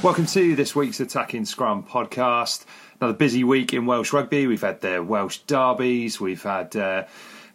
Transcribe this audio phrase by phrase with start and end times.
[0.00, 2.64] Welcome to this week's Attacking Scrum podcast.
[3.00, 4.46] Another busy week in Welsh rugby.
[4.46, 6.20] We've had the Welsh derbies.
[6.20, 7.04] We've had uh,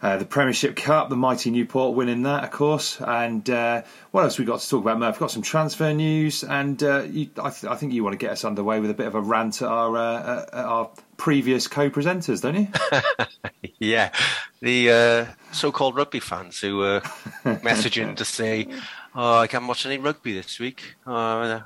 [0.02, 3.00] uh, the Premiership Cup, the mighty Newport winning that, of course.
[3.00, 5.16] And uh, what else we got to talk about, Murph?
[5.16, 8.18] We've got some transfer news, and uh, you, I, th- I think you want to
[8.18, 11.68] get us underway with a bit of a rant at our uh, at our previous
[11.68, 12.68] co-presenters, don't you?
[13.80, 14.14] Yeah,
[14.62, 17.02] the uh, so-called rugby fans who were
[17.44, 18.68] messaging to say,
[19.16, 20.96] "Oh, I can't watch any rugby this week.
[21.06, 21.14] Oh,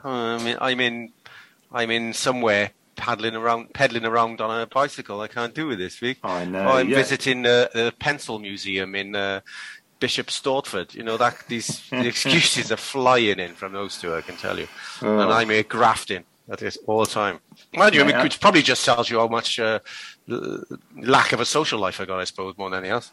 [0.03, 1.11] I'm in, I'm in,
[1.71, 5.21] I'm in somewhere paddling around, pedaling around on a bicycle.
[5.21, 6.17] I can't do it this week.
[6.23, 6.95] I know, Oh, I'm yeah.
[6.97, 9.41] visiting the, the pencil museum in uh,
[9.99, 10.93] Bishop Stortford.
[10.95, 14.13] You know that these the excuses are flying in from those two.
[14.15, 14.67] I can tell you,
[15.01, 15.19] Oh.
[15.19, 16.23] and I'm here grafting.
[16.47, 17.39] That is all the time.
[17.73, 18.23] Mind you, I mean, Yeah.
[18.23, 19.79] which probably just tells you how much uh,
[20.95, 23.11] lack of a social life I got, I suppose, more than anything else.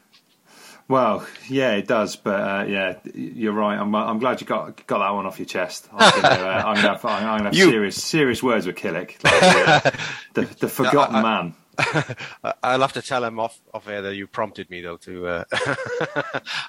[0.86, 3.78] Well, yeah, it does, but uh, yeah, you're right.
[3.78, 5.88] I'm, I'm glad you got got that one off your chest.
[5.92, 9.16] I'm gonna, uh, I'm gonna have, I'm gonna have You- serious serious words with Killick,
[9.24, 9.90] like, uh,
[10.34, 11.54] the, the forgotten I- I- man.
[11.78, 15.26] I- I'll have to tell him off, off air that you prompted me, though, to.
[15.26, 15.44] Uh...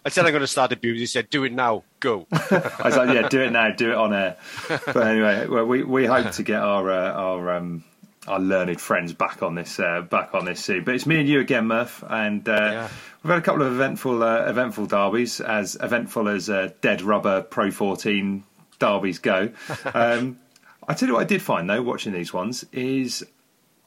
[0.03, 1.00] I said I'm going to start abuse.
[1.00, 2.26] He said, do it now, go.
[2.32, 4.38] I was like, yeah, do it now, do it on air.
[4.68, 7.84] But anyway, well, we we hope to get our uh, our um,
[8.28, 10.84] our learned friends back on this uh, back on this soon.
[10.84, 12.88] But it's me and you again, Murph, and uh, Yeah.
[13.24, 17.41] we've had a couple of eventful uh, eventful derbies, as eventful as uh, Dead Rubber
[17.41, 18.44] Pro 14
[18.80, 19.50] derbies go.
[19.94, 20.40] Um,
[20.88, 23.25] I tell you what, I did find though, watching these ones, is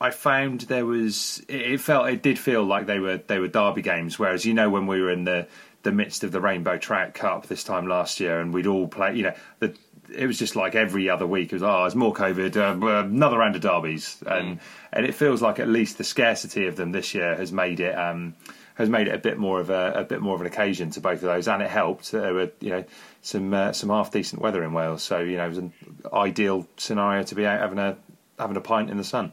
[0.00, 3.48] I found there was it it felt it did feel like they were they were
[3.48, 4.18] derby games.
[4.18, 5.46] Whereas you know when we were in the
[5.84, 9.14] the midst of the Rainbow Trout Cup this time last year, and we'd all play,
[9.14, 9.76] you know, the,
[10.14, 11.52] it was just like every other week.
[11.52, 14.60] It was oh, there's more COVID, uh, another round of derbies, and
[14.92, 17.96] and it feels like at least the scarcity of them this year has made it.
[17.96, 18.34] Um,
[18.74, 21.00] has made it a bit more of a, a bit more of an occasion to
[21.00, 22.12] both of those, and it helped.
[22.12, 22.84] There were, you know,
[23.22, 25.72] some uh, some half decent weather in Wales, so you know, it was an
[26.12, 27.96] ideal scenario to be out having a
[28.38, 29.32] having a pint in the sun.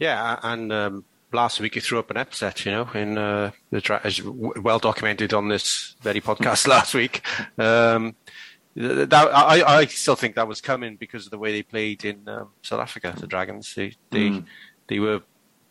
[0.00, 3.80] Yeah, and um, last week you threw up an upset, you know, in uh, the
[3.80, 7.22] dra- as well documented on this very podcast last week.
[7.58, 8.16] Um,
[8.76, 12.28] that, I, I still think that was coming because of the way they played in
[12.28, 13.14] um, South Africa.
[13.18, 14.42] The Dragons, they they,
[14.88, 15.22] they were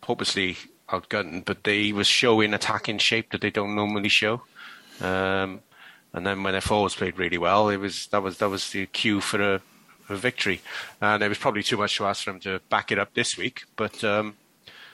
[0.04, 0.58] hopelessly
[0.90, 4.44] outgunned, but they was showing attacking shape that they don't normally show.
[5.02, 5.62] Um,
[6.14, 8.86] and then when their forwards played really well, it was that was that was the
[8.88, 9.62] cue for a,
[10.10, 10.62] a victory.
[11.02, 13.38] And it was probably too much to ask for them to back it up this
[13.38, 14.04] week, but.
[14.04, 14.36] Um,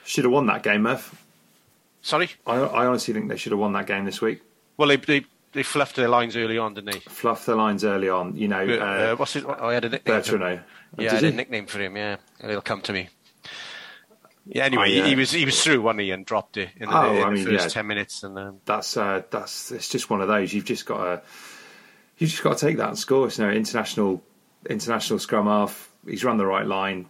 [0.04, 1.14] Should have won that game, Murph.
[2.02, 2.30] Sorry?
[2.46, 4.40] I, I honestly think they should have won that game this week.
[4.76, 7.00] Well, they they, they fluffed their lines early on, didn't they?
[7.00, 8.64] Fluff the lines early on, you know.
[8.64, 9.44] Uh, Uh, what's his?
[9.44, 10.22] Oh, I had a nickname.
[10.22, 10.40] for him.
[10.42, 10.62] Bertranou.
[10.98, 11.28] Yeah, I had you?
[11.28, 11.96] a nickname for him.
[11.96, 13.08] Yeah, it'll come to me.
[14.46, 14.64] Yeah.
[14.64, 15.06] Anyway, Oh, he- yeah.
[15.06, 17.30] he was he was through, wasn't he, and dropped it in the, Oh, in I
[17.30, 17.68] mean, first yeah.
[17.68, 20.52] ten minutes, and um, that's uh, that's it's just one of those.
[20.52, 21.22] You've just got to
[22.18, 23.26] you've just got to take that and score.
[23.26, 24.22] It's no international
[24.68, 27.06] international scrum half he's run the right line.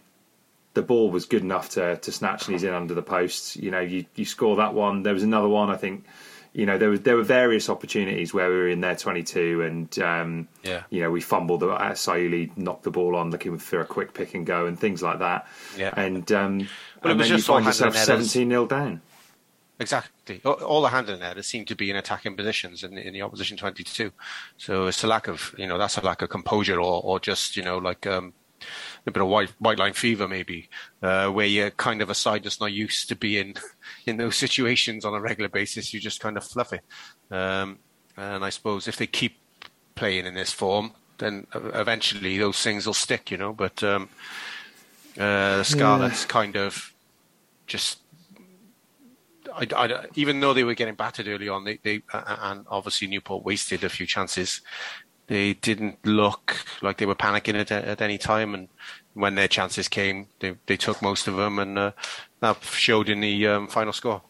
[0.73, 3.55] The ball was good enough to to snatch and he's in under the posts.
[3.57, 5.03] You know, you you score that one.
[5.03, 5.69] There was another one.
[5.69, 6.05] I think.
[6.53, 9.99] You know, there was there were various opportunities where we were in their 22, and
[9.99, 10.83] um, Yeah.
[10.89, 11.63] you know, we fumbled.
[11.63, 15.01] Uh, Sayuli knocked the ball on, looking for a quick pick and go, and things
[15.01, 15.47] like that.
[15.77, 15.93] Yeah.
[15.95, 19.01] And um, Well, it and was then just you find yourself 17 nil down.
[19.79, 20.41] Exactly.
[20.43, 23.21] All- the hand in there, they seem to be in attacking positions in, in the
[23.23, 24.11] opposition 22.
[24.57, 27.57] So it's a lack of, you know, that's a lack of composure or, or just,
[27.57, 28.33] you know, like um,
[29.07, 30.69] a bit of white, white line fever maybe,
[31.01, 33.55] uh, where you're kind of a side that's not used to being
[34.05, 35.93] in those situations on a regular basis.
[35.93, 36.81] You just kind of fluff it.
[37.33, 37.79] Um,
[38.17, 39.37] and I suppose if they keep
[39.95, 43.53] playing in this form, then eventually those things will stick, you know.
[43.53, 44.09] But um,
[45.17, 46.93] uh, the Scarlets kind of
[47.67, 47.99] just
[49.53, 53.07] I, I- even though they were getting battered early on, they, they uh, and obviously
[53.07, 54.61] Newport wasted a few chances.
[55.27, 58.67] They didn't look like they were panicking at, at any time, and
[59.13, 61.91] when their chances came, they they took most of them, and uh,
[62.41, 64.21] that showed in the um, final score.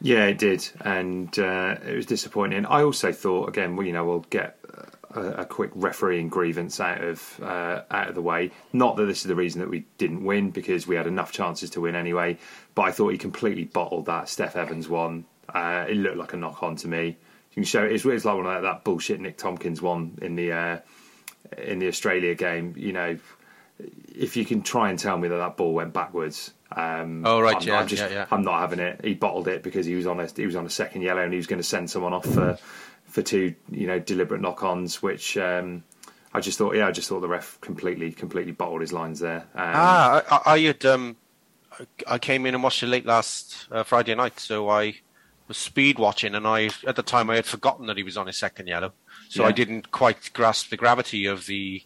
[0.00, 2.66] Yeah, it did, and uh, it was disappointing.
[2.66, 4.58] I also thought, again, well, you know, we'll get
[5.14, 8.50] a, a quick refereeing grievance out of uh, out of the way.
[8.72, 11.70] Not that this is the reason that we didn't win, because we had enough chances
[11.70, 12.36] to win anyway.
[12.74, 15.24] But I thought he completely bottled that Steff Evans one.
[15.48, 17.16] Uh, it looked like a knock on to me.
[17.54, 20.34] You can show it's, it's like one of that, that bullshit Nick Tompkins one in
[20.36, 20.78] the uh,
[21.58, 22.74] in the Australia game.
[22.76, 23.18] You know,
[24.14, 26.52] if you can try and tell me that that ball went backwards.
[26.72, 28.26] Um, Oh, right, I'm, yeah, I'm just, yeah, yeah.
[28.32, 29.00] I'm not having it.
[29.04, 31.32] He bottled it because he was on a he was on a second yellow and
[31.32, 32.58] he was going to send someone off for
[33.04, 35.84] for two you know deliberate knock-ons, which um,
[36.32, 39.42] I just thought yeah I just thought the ref completely completely bottled his lines there.
[39.54, 41.16] Um, Ah, I, I I had um,
[42.08, 44.96] I came in and watched it late last uh, Friday night, so I
[45.48, 48.26] was speed watching, and I at the time I had forgotten that he was on
[48.26, 48.92] his second yellow,
[49.28, 49.48] so Yeah.
[49.48, 51.82] I didn't quite grasp the gravity of the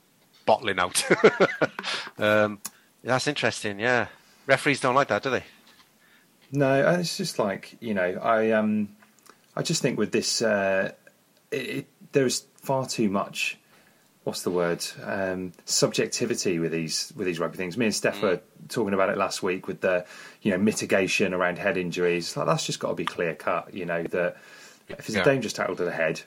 [0.47, 1.05] bottling out.
[2.19, 2.61] um,
[3.03, 3.79] that's interesting.
[3.81, 4.09] Yeah,
[4.47, 5.45] referees don't like that, do they?
[6.51, 8.89] No, it's just like you know, I um,
[9.57, 10.93] I just think with this, uh,
[11.51, 13.59] it, it, there's far too much.
[14.29, 14.85] What's the word?
[15.03, 17.79] Um, subjectivity with these with these rugby things.
[17.79, 20.05] Me and Steph were talking about it last week with the
[20.43, 22.37] you know mitigation around head injuries.
[22.37, 23.73] Like that's just got to be clear cut.
[23.73, 24.37] You know that
[24.91, 25.23] if it's Yeah.
[25.23, 26.21] a dangerous tackle to the head,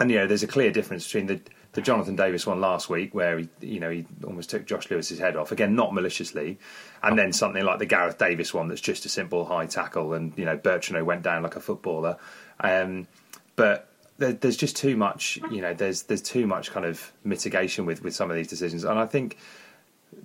[0.00, 1.40] and you know there's a clear difference between the
[1.74, 5.20] the Jonathan Davies one last week where he you know he almost took Josh Lewis's
[5.20, 6.58] head off again not maliciously
[7.00, 10.32] and then something like the Gareth Davies one that's just a simple high tackle and
[10.36, 12.16] you know Bertranou went down like a footballer
[12.58, 13.06] um,
[13.54, 13.88] but
[14.18, 18.14] there's just too much you know there's there's too much kind of mitigation with with
[18.14, 19.36] some of these decisions and I think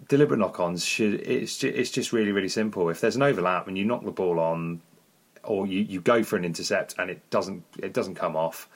[0.08, 3.78] deliberate knock-ons should it's just, it's just really really simple if there's an overlap and
[3.78, 4.82] you knock the ball on
[5.44, 8.68] or you, you go for an intercept and it doesn't it doesn't come off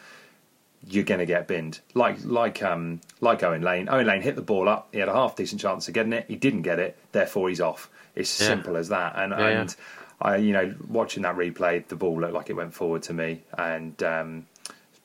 [0.86, 1.80] you're going to get binned.
[1.94, 3.88] Like like um like Owen Lane.
[3.90, 4.90] Owen Lane hit the ball up.
[4.92, 6.26] He had a half decent chance of getting it.
[6.28, 6.98] He didn't get it.
[7.14, 7.90] Therefore, he's off.
[8.16, 8.48] It's Yeah.
[8.48, 9.14] simple as that.
[9.16, 9.62] And Yeah, yeah.
[9.62, 9.76] and
[10.20, 13.44] I you know watching that replay, the ball looked like it went forward to me.
[13.58, 14.46] And um,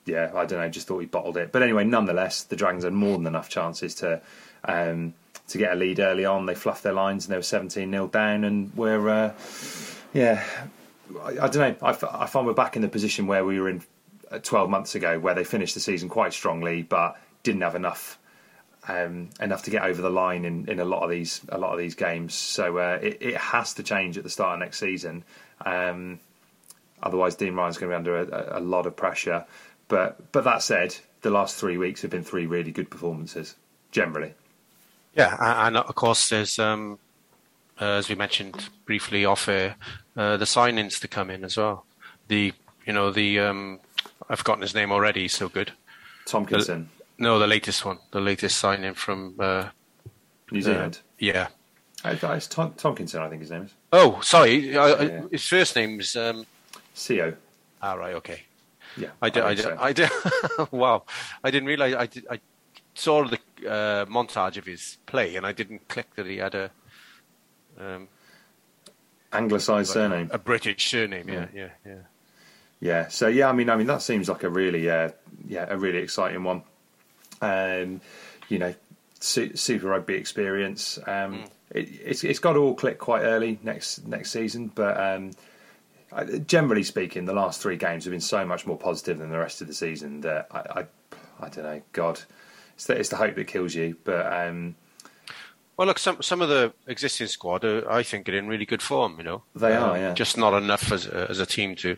[0.09, 0.69] yeah, I don't know.
[0.69, 1.51] Just thought he bottled it.
[1.51, 4.21] But anyway, nonetheless, the Dragons had more than enough chances to.
[4.63, 5.13] Um,
[5.47, 8.07] to get a lead early on, they fluffed their lines and they were 17 0
[8.09, 8.43] down.
[8.43, 9.33] And we're, uh,
[10.13, 10.43] yeah,
[11.23, 11.75] I, I don't know.
[11.81, 11.93] I
[12.27, 13.81] find we're back in the position where we were in
[14.31, 18.19] uh, 12 months ago, where they finished the season quite strongly, but didn't have enough
[18.87, 21.73] um, enough to get over the line in, in a lot of these a lot
[21.73, 22.33] of these games.
[22.33, 25.23] So uh, it, it has to change at the start of next season.
[25.65, 26.19] Um,
[27.01, 29.45] otherwise, Dean Ryan's going to be under a, a lot of pressure.
[29.89, 33.55] But but that said, the last three weeks have been three really good performances
[33.91, 34.33] generally.
[35.15, 35.35] Yeah,
[35.67, 36.99] and of course, there's um,
[37.81, 39.75] uh, as we mentioned briefly off air,
[40.15, 41.85] uh, the signings to come in as well.
[42.29, 42.53] The
[42.85, 43.79] you know the um,
[44.29, 45.23] I've forgotten his name already.
[45.23, 45.71] He's so good.
[46.27, 46.85] Tomkinson,
[47.17, 49.69] No, the latest one, the latest signing from uh,
[50.51, 50.99] New Zealand.
[51.17, 51.47] yeah.
[52.05, 53.73] Uh, it's Tom, Tomkinson, I think his name is.
[53.91, 55.21] Oh, sorry, I, I- Yeah.
[55.31, 56.15] his first name is.
[56.15, 56.45] Um,
[57.07, 57.33] Co.
[57.81, 58.43] ah, right, okay.
[58.97, 59.43] Yeah, I did.
[59.43, 59.77] I, think did.
[59.77, 60.71] I did.
[60.71, 61.03] wow,
[61.43, 61.93] I didn't realize.
[61.95, 62.27] I did.
[62.29, 62.39] I
[62.95, 66.71] saw the uh, montage of his play, and I didn't click that he had a
[67.79, 68.07] um,
[69.31, 70.29] Anglicised surname.
[70.33, 71.29] a British surname.
[71.29, 71.93] Yeah, yeah, yeah.
[72.81, 73.07] Yeah.
[73.09, 75.09] So yeah, I mean, I mean that seems like a really, uh,
[75.47, 76.63] yeah, a really exciting one.
[77.41, 78.01] Um,
[78.49, 78.73] you know,
[79.19, 80.97] su- Super Rugby experience.
[81.05, 85.31] Um, it, it's it's got to all click quite early next next season, but um,
[85.31, 85.33] I-
[86.45, 89.61] generally speaking, the last three games have been so much more positive than the rest
[89.61, 90.85] of the season that I, I,
[91.45, 91.81] I don't know.
[91.93, 92.21] God,
[92.75, 93.95] it's the, it's the hope that kills you.
[94.03, 94.75] But um,
[95.77, 98.81] Well, look, some some of the existing squad, are, I think, are in really good
[98.81, 99.15] form.
[99.17, 100.13] You know, They Um, are, yeah.
[100.13, 101.97] Just not enough as a, as a team to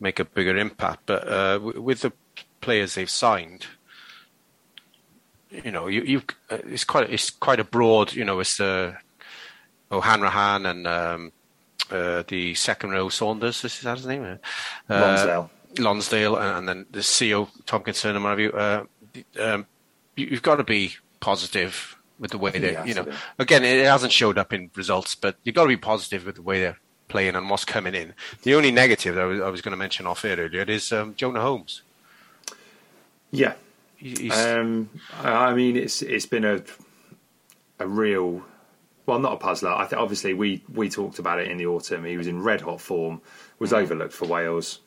[0.00, 1.00] make a bigger impact.
[1.06, 2.12] But uh, with the
[2.60, 3.66] players they've signed,
[5.50, 8.14] you know, you, you uh, it's quite it's quite a broad.
[8.14, 8.94] You know, it's uh,
[9.92, 11.32] O'Hanrahan and um,
[11.90, 13.64] uh, the second row Saunders.
[13.64, 14.24] Is that his name?
[14.24, 14.38] Uh,
[14.88, 15.50] Lonsdale.
[15.78, 18.52] Lonsdale, and, and then the CEO Tomkinson and what have you.
[18.52, 18.84] Uh,
[19.40, 19.66] um,
[20.16, 23.06] you you've got to be positive with the way He they, you know,
[23.38, 26.42] again, it hasn't showed up in results, but you've got to be positive with the
[26.42, 26.78] way they're
[27.08, 28.14] playing and what's coming in.
[28.42, 30.92] The only negative that I was, I was going to mention off air earlier is
[30.92, 31.82] um, Jonah Holmes.
[33.30, 33.54] Yeah.
[34.30, 34.90] Um,
[35.22, 36.62] I mean, it's it's been a
[37.78, 38.42] a real
[39.06, 39.70] well, not a puzzler.
[39.70, 42.04] I think obviously we we talked about it in the autumn.
[42.04, 43.22] He was in red hot form,
[43.58, 44.80] was overlooked for Wales,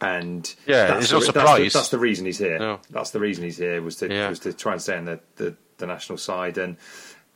[0.00, 0.56] and Mm.
[0.66, 1.46] Yeah, that's it's no the, surprise.
[1.46, 2.58] That's the, that's the reason he's here.
[2.58, 2.80] No.
[2.90, 4.28] That's the reason he's here was to Yeah.
[4.28, 6.58] was to try and stay in the, the, the national side.
[6.58, 6.76] And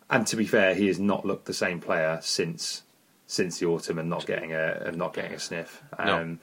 [0.08, 2.82] and to be fair, he has not looked the same player since
[3.26, 5.82] since the autumn and not getting a and not getting a sniff.
[5.98, 6.04] No.
[6.16, 6.40] Um,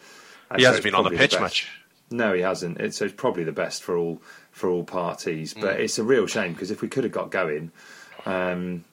[0.50, 1.42] and he so hasn't been on the pitch best.
[1.42, 1.72] much.
[2.12, 2.80] No, he hasn't.
[2.80, 5.54] It's, so it's probably the best for all for all parties.
[5.54, 5.80] But Mm.
[5.80, 7.72] it's a real shame because if we could have got going,
[8.26, 8.84] um,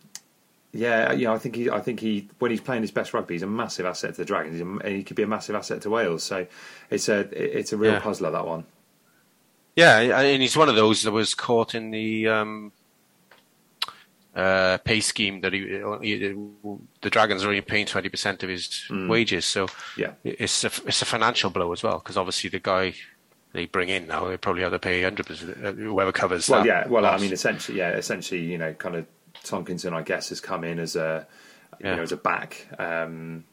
[0.73, 3.35] yeah, you know, I think he, I think he, when he's playing his best rugby,
[3.35, 5.55] he's a massive asset to the Dragons, He's a, and he could be a massive
[5.57, 6.23] asset to Wales.
[6.23, 6.47] So
[6.91, 8.00] it's a, it's a real Yeah.
[8.00, 8.65] puzzler that one.
[9.77, 12.73] Yeah, and he's one of those that was caught in the um,
[14.35, 15.61] uh, pay scheme that he,
[16.03, 16.19] he
[17.03, 20.12] the Dragons are only paying twenty percent of his wages, so Yeah.
[20.25, 22.95] it's a it's a financial blow as well because obviously the guy
[23.53, 26.49] they bring in now they probably have to pay hundred percent whoever covers.
[26.49, 26.89] Well, that yeah.
[26.89, 29.07] Well, I mean, essentially, yeah, essentially, you know, kind of
[29.45, 31.27] Tomkinson, I guess, has come in as a,
[31.79, 32.67] you know, as a back.
[32.79, 33.45] Um,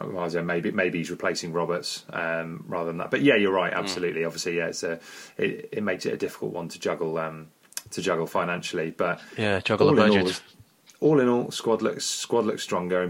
[0.00, 3.10] well, I don't know, maybe maybe he's replacing Roberts um, rather than that.
[3.10, 3.72] But yeah, you're right.
[3.72, 3.80] Hmm.
[3.80, 4.24] Absolutely.
[4.24, 4.98] Obviously, yeah, it's a
[5.36, 7.48] it, it makes it a difficult one to juggle um,
[7.90, 8.90] to juggle financially.
[8.90, 10.42] But Yeah, juggle the all in budget.
[11.00, 13.08] All, all in all, squad looks squad looks stronger.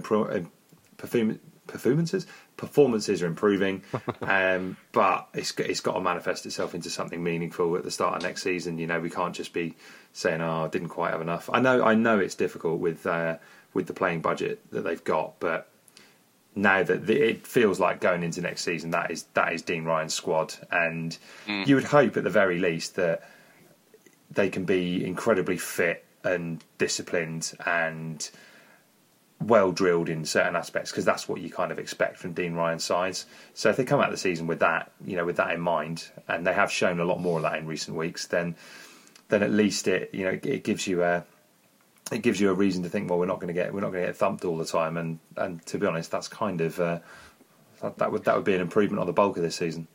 [0.96, 3.82] perform, performances performances are improving,
[4.22, 8.16] um, but it's got- it's got to manifest itself into something meaningful at the start
[8.16, 8.78] of next season.
[8.78, 9.74] You know, we can't just be
[10.12, 13.36] saying, "Oh, I didn't quite have enough." I know, I know, it's difficult with uh,
[13.74, 15.68] with the playing budget that they've got, but
[16.54, 19.84] now that the, it feels like going into next season, that is that is Dean
[19.84, 21.16] Ryan's squad, and
[21.66, 23.28] you would hope at the very least that
[24.30, 28.28] they can be incredibly fit and disciplined and
[29.40, 32.84] well drilled in certain aspects because that's what you kind of expect from Dean Ryan's
[32.84, 33.26] sides.
[33.54, 35.60] So if they come out of the season with that, you know, with that in
[35.60, 38.56] mind, and they have shown a lot more of that in recent weeks, then
[39.28, 41.24] then at least it you know it gives you a
[42.12, 43.90] it gives you a reason to think, well, we're not going to get we're not
[43.90, 46.78] going to get thumped all the time, and and to be honest, that's kind of
[46.80, 46.98] uh,
[47.82, 49.86] that, that would that would be an improvement on the bulk of this season.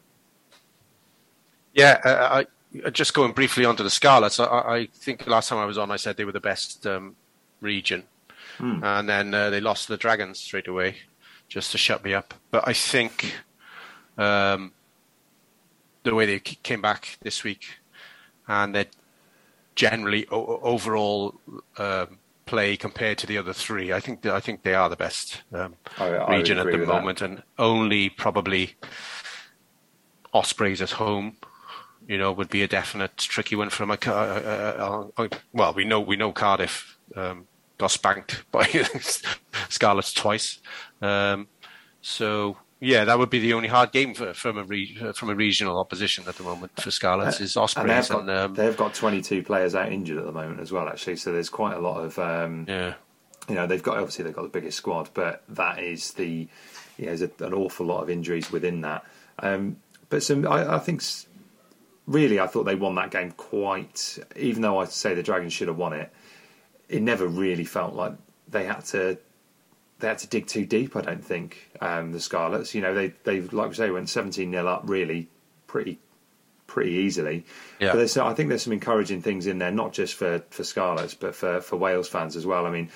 [1.74, 2.44] Yeah, uh,
[2.84, 4.40] I, just going briefly onto the Scarlets.
[4.40, 7.16] I, I think last time I was on, I said they were the best um,
[7.62, 8.04] region,
[8.62, 10.96] and then uh, they lost to the Dragons straight away,
[11.50, 12.34] just to shut me up.
[12.52, 13.36] But I think
[14.18, 14.72] um,
[16.04, 17.66] the way they came back this week,
[18.48, 18.86] and their
[19.76, 21.40] generally o- overall
[21.78, 25.42] um, play compared to the other three, I think I think they are the best
[25.54, 26.94] um, I- I region at the with that.
[26.94, 28.76] moment, and only probably
[30.34, 31.36] Ospreys at home,
[32.08, 33.92] you know, would be a definite tricky one for them.
[33.92, 37.48] Uh, uh, uh, well, we know we know Cardiff um,
[37.82, 38.66] got spanked by
[39.70, 40.60] Scarlets twice,
[41.02, 41.48] um,
[42.02, 45.36] so yeah, that would be the only hard game for, from a re, from a
[45.36, 48.78] regional opposition at the moment for Scarlets is and Ospreys they've and, got, um, they've
[48.78, 51.18] got 22 players out injured at the moment as well, actually.
[51.18, 52.96] So there's quite a lot of um, yeah.
[53.48, 56.48] you know they've got obviously they've got the biggest squad, but that is the
[56.98, 59.06] you know, there's a, an awful lot of injuries within that.
[59.38, 59.78] Um,
[60.10, 61.04] but some I, I think
[62.08, 64.18] really I thought they won that game quite.
[64.36, 66.12] Even though I say the Dragons should have won it,
[66.92, 68.14] it never really felt like
[68.48, 69.18] they had to.
[70.00, 70.96] They had to dig too deep.
[70.96, 72.74] I don't think um, the Scarlets.
[72.74, 75.30] You know, they they like we say went seventeen 0 up really
[75.68, 76.00] pretty
[76.68, 77.46] pretty easily.
[77.80, 77.92] Yeah.
[77.92, 81.14] But there's, I think there's some encouraging things in there, not just for, for Scarlets,
[81.14, 82.66] but for, for Wales fans as well.
[82.66, 82.90] I mean,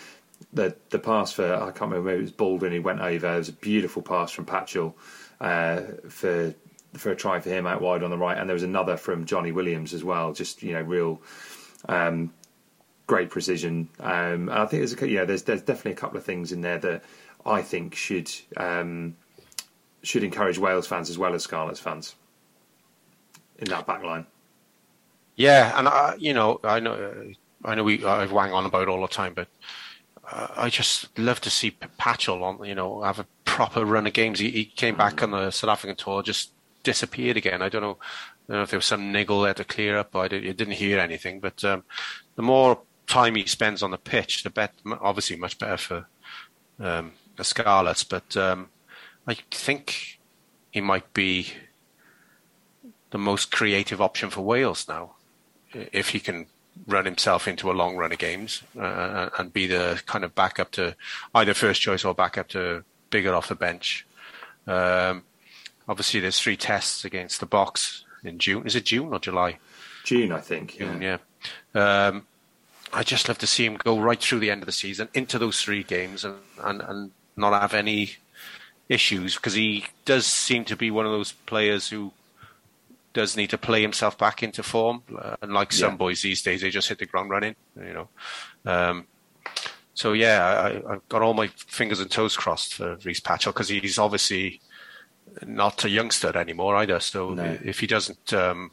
[0.53, 3.33] the the pass for I can't remember it was Baldwin who went over.
[3.33, 4.93] It was a beautiful pass from Patchell
[5.39, 6.53] uh, for
[6.93, 9.25] for a try for him out wide on the right, and there was another from
[9.25, 10.33] Johnny Williams as well.
[10.33, 11.21] Just you know, real
[11.87, 12.33] um,
[13.07, 13.89] great precision.
[13.99, 16.79] Um, and I think there's a, there's there's definitely a couple of things in there
[16.79, 17.03] that
[17.45, 19.15] I think should um,
[20.03, 22.15] should encourage Wales fans as well as Scarlets fans
[23.59, 24.25] in that back line.
[25.35, 27.33] Yeah, and I, you know, I know,
[27.63, 29.47] I know we I wang on about all the time, but
[30.31, 34.13] uh, I just love to see Patchell on, you know, have a proper run of
[34.13, 34.39] games.
[34.39, 36.51] He, he came back on the South African tour, just
[36.83, 37.61] disappeared again.
[37.61, 37.97] I don't know,
[38.47, 40.15] I don't know if there was some niggle there to clear up.
[40.15, 41.83] I, did, I didn't hear anything, but um,
[42.35, 44.73] the more time he spends on the pitch, the better.
[45.01, 46.05] Obviously, much better for
[46.79, 48.69] um, the Scarlets, but um,
[49.27, 50.19] I think
[50.71, 51.53] he might be
[53.11, 55.13] the most creative option for Wales now
[55.73, 56.47] if he can
[56.87, 60.71] run himself into a long run of games uh, and be the kind of backup
[60.71, 60.95] to
[61.33, 64.05] either first choice or backup to Biggar off the bench.
[64.67, 65.23] Um,
[65.87, 68.65] obviously, there's three tests against the Boks in June.
[68.65, 69.59] Is it June or July?
[70.03, 70.77] June, I think.
[70.77, 71.17] June, yeah.
[71.73, 72.07] yeah.
[72.07, 72.27] Um,
[72.95, 75.37] I just love to see him go right through the end of the season into
[75.37, 78.11] those three games and, and, and not have any
[78.87, 82.13] issues because he does seem to be one of those players who
[83.13, 85.03] does need to play himself back into form.
[85.13, 88.09] Uh, and like some boys these days, they just hit the ground running, you know.
[88.65, 89.07] Um,
[89.93, 93.69] so yeah, I, have got all my fingers and toes crossed for Rhys Patchell because
[93.69, 94.61] he's obviously
[95.45, 97.01] not a youngster anymore either.
[97.01, 97.57] So no.
[97.61, 98.71] if he doesn't, um,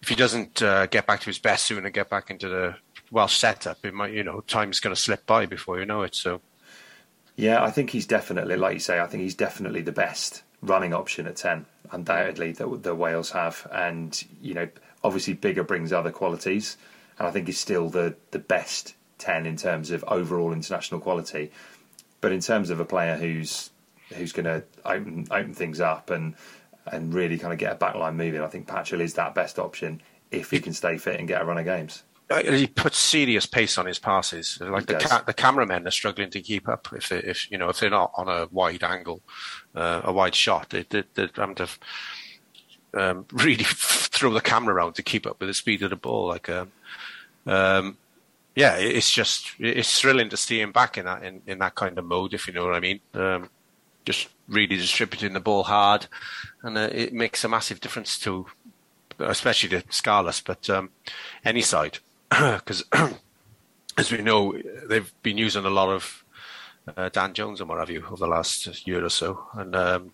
[0.00, 2.76] if he doesn't uh, get back to his best soon and get back into the
[3.10, 6.14] Welsh setup, it might, you know, time's going to slip by before you know it.
[6.14, 6.40] So
[7.36, 10.94] yeah, I think he's definitely, like you say, I think he's definitely the best running
[10.94, 13.66] option at 10, undoubtedly, that the Wales have.
[13.70, 14.68] And, you know,
[15.04, 16.76] obviously Biggar brings other qualities.
[17.18, 21.52] And I think he's still the, the best 10 in terms of overall international quality.
[22.20, 23.70] But in terms of a player who's
[24.14, 26.34] who's going to open open things up and
[26.86, 30.00] and really kind of get a backline moving, I think Patchell is that best option
[30.30, 32.02] if he can stay fit and get a run of games.
[32.28, 34.58] Uh, he puts serious pace on his passes.
[34.60, 37.68] Like the ca- the cameramen are struggling to keep up if they, if you know
[37.68, 39.22] if they're not on a wide angle,
[39.76, 40.70] uh, a wide shot.
[40.70, 41.68] They they they're having to
[42.94, 46.26] um, really throw the camera around to keep up with the speed of the ball.
[46.26, 46.72] Like um,
[47.46, 47.96] um,
[48.56, 51.96] yeah, it's just it's thrilling to see him back in that in, in that kind
[51.96, 53.00] of mode, if you know what I mean.
[53.14, 53.50] Um,
[54.04, 56.08] just really distributing the ball hard,
[56.62, 58.46] and uh, it makes a massive difference to,
[59.20, 60.90] especially the Scarlets, but um,
[61.44, 61.98] any side
[62.30, 62.84] because
[63.98, 64.56] as we know,
[64.88, 66.24] they've been using a lot of
[66.96, 70.12] uh, Dan Jones and what have you over the last year or so, and um,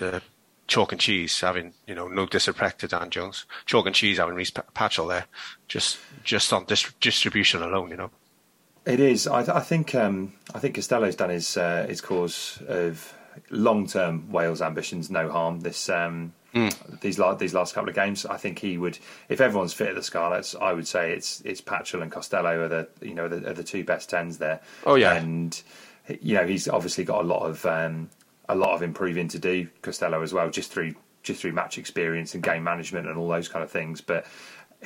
[0.00, 0.20] uh,
[0.66, 4.34] chalk and cheese having you know no disrespect to Dan Jones, chalk and cheese having
[4.34, 5.26] Rhys Patchell there,
[5.68, 8.10] just just on dis- distribution alone, you know.
[8.86, 9.26] It is.
[9.26, 9.94] I, I think.
[9.94, 13.14] Um, I think Costelow's done his uh, his cause of
[13.50, 15.60] long term Wales ambitions no harm.
[15.60, 17.00] This um, Mm.
[17.00, 18.98] These last these last couple of games, I think he would.
[19.28, 22.68] If everyone's fit at the Scarlets, I would say it's it's Patchell and Costelow are
[22.68, 24.60] the you know the, are the two best tens there.
[24.86, 25.60] Oh yeah, and
[26.20, 28.08] you know he's obviously got a lot of um,
[28.48, 29.68] a lot of improving to do.
[29.82, 33.48] Costelow as well, just through just through match experience and game management and all those
[33.48, 34.00] kind of things.
[34.00, 34.24] But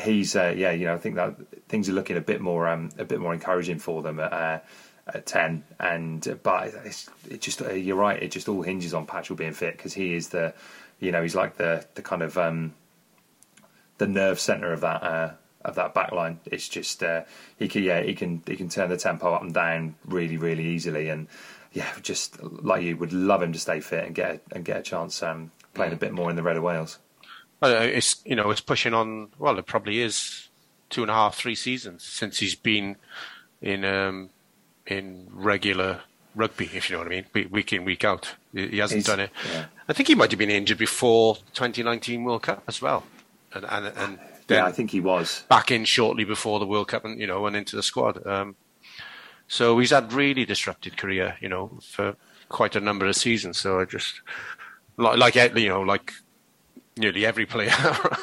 [0.00, 1.36] he's uh, yeah, you know, I think that
[1.68, 4.60] things are looking a bit more um, a bit more encouraging for them at, uh,
[5.08, 5.64] at ten.
[5.78, 6.72] And but
[7.28, 10.14] it just uh, you're right, it just all hinges on Patchell being fit because he
[10.14, 10.54] is the
[10.98, 12.74] you know, he's like the the kind of um,
[13.98, 15.32] the nerve center of that uh,
[15.64, 16.40] of that back line.
[16.46, 17.22] It's just uh,
[17.58, 20.66] he can yeah he can he can turn the tempo up and down really really
[20.66, 21.28] easily and
[21.72, 24.82] yeah just like you would love him to stay fit and get and get a
[24.82, 26.98] chance um, playing a bit more in the Red of Wales.
[27.62, 29.28] it's you know it's pushing on.
[29.38, 30.48] Well, it probably is
[30.90, 32.96] two and a half three seasons since he's been
[33.60, 34.30] in um,
[34.86, 36.00] in regular
[36.34, 38.34] rugby, if you know what I mean, week in week out.
[38.52, 39.30] He hasn't He's, done it.
[39.52, 39.66] Yeah.
[39.88, 43.04] I think he might have been injured before 2019 World Cup as well,
[43.52, 47.04] and and, and yeah, I think he was back in shortly before the World Cup,
[47.04, 48.26] and you know, went into the squad.
[48.26, 48.56] Um,
[49.46, 52.16] so he's had really disrupted career, you know, for
[52.48, 53.58] quite a number of seasons.
[53.58, 54.20] So I just
[54.96, 56.12] like, like you know, like
[56.96, 57.72] nearly every player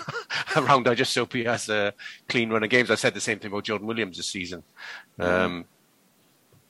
[0.55, 1.93] around I just hope he has a
[2.27, 2.91] clean run of games.
[2.91, 4.63] I said the same thing about Jordan Williams this season.
[5.19, 5.65] Um,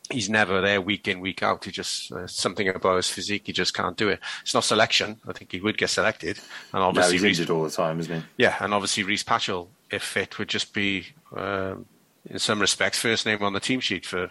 [0.09, 1.65] he's never there week in week out.
[1.65, 3.43] He just uh, something about his physique.
[3.45, 4.19] He just can't do it.
[4.41, 5.17] It's not selection.
[5.27, 6.39] I think he would get selected,
[6.73, 8.27] and obviously no, he's injured all the time, isn't he?
[8.37, 11.85] Yeah, and obviously Rhys Patchell, if fit, would just be um,
[12.29, 14.29] in some respects first name on the team sheet for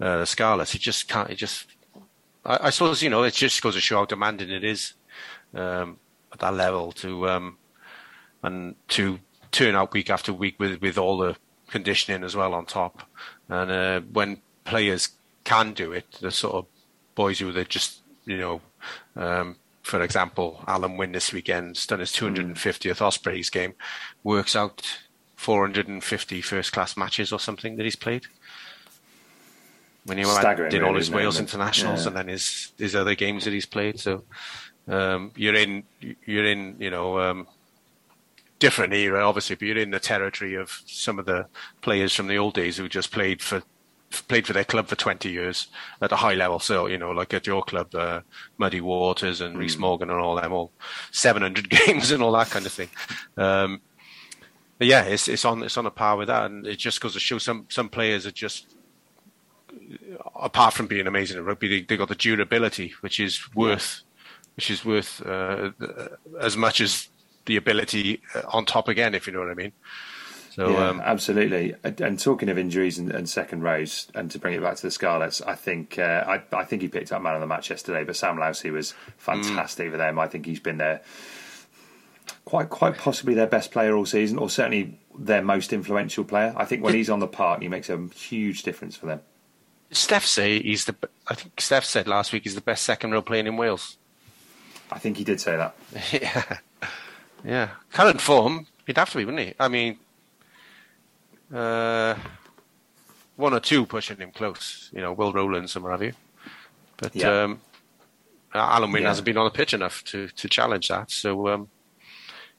[0.00, 0.72] uh, the Scarlets.
[0.72, 1.30] He just can't.
[1.30, 1.66] He just.
[2.44, 4.94] I, I, suppose you know it just goes to show how demanding it is
[5.54, 5.98] um,
[6.32, 7.58] at that level to um,
[8.42, 9.18] and to
[9.52, 11.36] turn out week after week with with all the
[11.68, 13.02] conditioning as well on top.
[13.48, 15.08] And uh, when players
[15.44, 16.10] can do it.
[16.20, 16.66] The sort of
[17.14, 18.60] boys who are just, you know,
[19.16, 23.74] um, for example, Alun Wyn this weekend, done his 250th Ospreys game,
[24.24, 24.82] works out
[25.36, 28.26] 450 first class matches or something that he's played.
[30.04, 30.24] When he
[30.70, 32.08] did all his Wales internationals yeah.
[32.08, 34.22] and then his his other games that he's played, so
[34.86, 35.82] um, you're in
[36.24, 37.48] you're in you know um,
[38.60, 41.46] different era obviously, but you're in the territory of some of the
[41.80, 43.64] players from the old days who just played for
[44.10, 45.68] played for their club for 20 years
[46.00, 46.58] at a high level.
[46.58, 48.20] So, you know, like at your club, uh,
[48.58, 49.60] Muddy Waters and mm.
[49.60, 50.72] Rhys Morgan and all them, all
[51.12, 52.88] 700 games and all that kind of thing.
[53.36, 53.80] Um,
[54.78, 56.46] but yeah, it's, it's on, it's on a par with that.
[56.46, 58.74] And it just goes to show some, some players are just,
[60.34, 64.02] apart from being amazing at rugby, they, they got the durability, which is worth,
[64.56, 65.70] which is worth, uh,
[66.40, 67.08] as much as
[67.46, 69.72] the ability uh, on top again, if you know what I mean.
[70.56, 71.74] So yeah, um, absolutely.
[71.84, 74.82] And, and talking of injuries and, and, second rows, and to bring it back to
[74.82, 77.68] the Scarlets, I think uh, I, I, think he picked up man of the match
[77.68, 78.04] yesterday.
[78.04, 79.90] But Sam Lousi was fantastic mm.
[79.90, 80.18] for them.
[80.18, 81.02] I think he's been there
[82.46, 86.54] quite quite possibly their best player all season, or certainly their most influential player.
[86.56, 89.20] I think when he's on the park, he makes a huge difference for them.
[89.90, 90.96] Steph say he's the.
[91.28, 93.98] I think Steph said last week he's the best second row player in Wales.
[94.90, 95.76] I think he did say that.
[96.12, 96.58] yeah,
[97.44, 97.68] yeah.
[97.92, 99.54] Current form, he'd have to be, wouldn't he?
[99.60, 99.98] I mean,
[101.54, 102.14] uh,
[103.36, 104.90] one or two pushing him close.
[104.92, 106.12] You know, Will Rowlands and what have you.
[106.96, 107.42] But yeah.
[107.42, 107.60] um,
[108.54, 109.08] Alun Wyn yeah.
[109.08, 111.10] hasn't been on the pitch enough to to challenge that.
[111.10, 111.68] So um,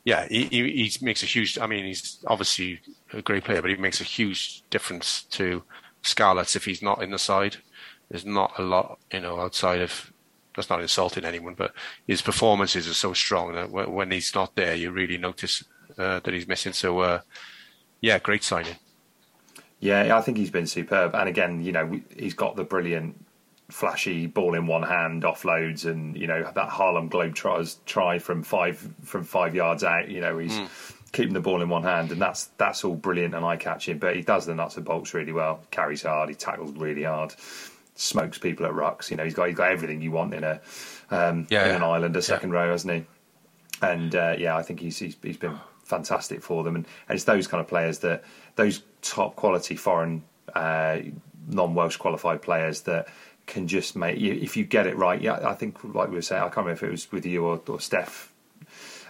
[0.07, 1.59] yeah, he, he, he makes a huge.
[1.59, 2.79] I mean, he's obviously
[3.13, 5.63] a great player, but he makes a huge difference to
[6.01, 7.57] Scarlets if he's not in the side.
[8.09, 10.13] There's not a lot, you know, outside of.
[10.55, 11.73] That's not insulting anyone, but
[12.07, 15.63] his performances are so strong that when he's not there, you really notice
[15.99, 16.73] uh, that he's missing.
[16.73, 17.19] So, uh,
[18.01, 18.75] yeah, great signing.
[19.79, 21.13] Yeah, I think he's been superb.
[21.13, 23.23] And again, you know, he's got the brilliant
[23.69, 28.77] flashy ball in one hand offloads and you know that Harlem Globetrotters try from five
[29.03, 30.09] from five yards out.
[30.09, 30.69] You know he's mm.
[31.11, 33.99] keeping the ball in one hand and that's that's all brilliant and eye catching.
[33.99, 35.59] But he does the nuts and bolts really well.
[35.69, 36.29] Carries hard.
[36.29, 37.35] He tackles really hard.
[37.95, 39.11] Smokes people at rucks.
[39.11, 40.61] You know he's got he's got everything you want in a
[41.09, 41.75] um, yeah, in yeah.
[41.75, 42.59] an island, a second yeah.
[42.59, 43.05] row, hasn't he?
[43.81, 46.75] And uh, yeah, I think he's, he's he's been fantastic for them.
[46.75, 48.23] And, and it's those kind of players that
[48.55, 50.23] those top quality foreign
[50.53, 50.99] uh,
[51.47, 53.07] non Welsh qualified players that
[53.45, 55.21] can just make you if you get it right.
[55.21, 57.45] Yeah, I think like we were saying, I can't remember if it was with you
[57.45, 58.33] or, or Steph.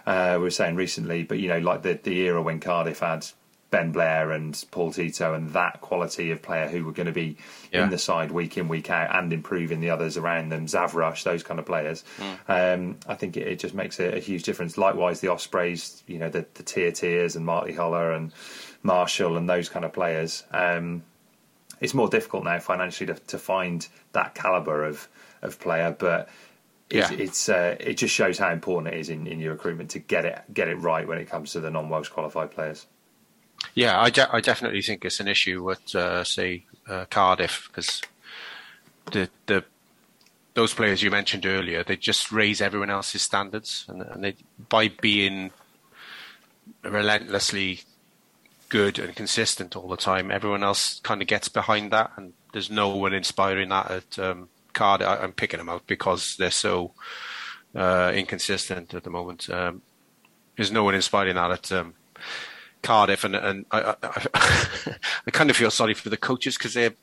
[0.06, 3.26] Uh, we were saying recently, but you know, like the the era when Cardiff had
[3.70, 7.36] Ben Blair and Paul Tito and that quality of player who were going to be
[7.72, 7.84] yeah.
[7.84, 11.24] in the side week in week out and improving the others around them, Xavier Rush,
[11.24, 12.02] those kind of players.
[12.18, 12.74] Mm.
[12.74, 14.78] Um, I think it, it, just makes a, a, huge difference.
[14.78, 18.32] Likewise, the Ospreys, you know, the, the tier tiers and Marty Holah and
[18.82, 20.44] Marshall and those kind of players.
[20.50, 21.02] Um,
[21.80, 25.08] it's more difficult now financially to, to find that caliber of
[25.42, 26.28] of player, but
[26.90, 29.98] it's, it's uh, it just shows how important it is in, in your recruitment to
[29.98, 32.86] get it get it right when it comes to the non Welsh qualified players.
[33.74, 38.02] Yeah, I, de- I definitely think it's an issue with uh, say uh, Cardiff because
[39.12, 39.64] the the
[40.54, 44.34] those players you mentioned earlier they just raise everyone else's standards and, and they
[44.68, 45.52] by being
[46.82, 47.80] relentlessly
[48.68, 50.30] good and consistent all the time.
[50.30, 54.48] Everyone else kind of gets behind that, and there's no one inspiring that at um,
[54.72, 55.08] Cardiff.
[55.08, 56.92] I'm picking them out because they're so
[57.74, 59.48] uh, inconsistent at the moment.
[59.50, 59.82] Um,
[60.56, 61.94] there's no one inspiring that at um,
[62.82, 64.26] Cardiff, and, and I, I,
[65.26, 66.94] I, kind of feel sorry for the coaches because they're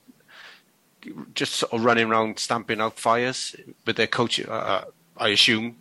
[1.34, 4.40] just sort of running around stamping out fires with their coach.
[4.40, 4.84] Uh, uh
[5.18, 5.78] I assume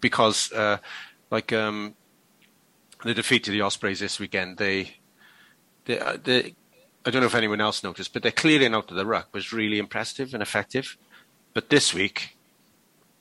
[0.00, 0.78] because uh,
[1.30, 1.94] like um,
[3.04, 4.94] the defeat to the Ospreys this weekend, they
[5.84, 6.54] the, uh, the,
[7.04, 9.52] I don't know if anyone else noticed, but their clearing out of the ruck was
[9.52, 10.96] really impressive and effective.
[11.52, 12.37] But this week,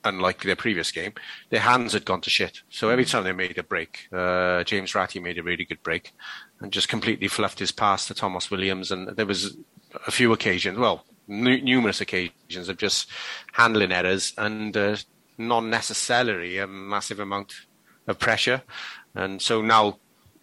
[0.08, 1.14] unlike their previous game,
[1.50, 2.62] their hands had gone to shit.
[2.70, 6.14] So every time they made a break, uh, James Ratti made a really good break
[6.60, 8.92] and just completely fluffed his pass to Thomas Williams.
[8.92, 9.58] And there was
[10.06, 13.10] a few occasions, well, n- numerous occasions of just
[13.54, 14.98] handling errors and uh,
[15.38, 17.54] not necessarily a massive amount
[18.08, 18.64] of pressure.
[19.14, 20.00] And so now,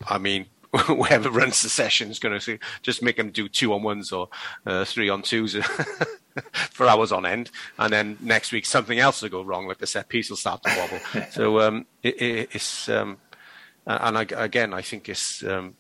[0.07, 0.47] I mean,
[0.87, 4.29] whoever runs the session is going to just make them do two on ones or
[4.67, 5.55] uh, three on twos
[6.71, 9.87] for hours on end, and then next week something else will go wrong, like the
[9.87, 11.27] set piece will start to wobble.
[11.31, 13.19] so um, it, it, it's um,
[13.87, 15.75] and I, again, I think it's um,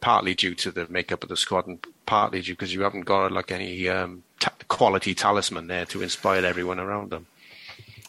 [0.00, 3.32] partly due to the makeup of the squad, and partly due because you haven't got
[3.32, 4.24] like any um,
[4.68, 7.26] quality talisman there to inspire everyone around them.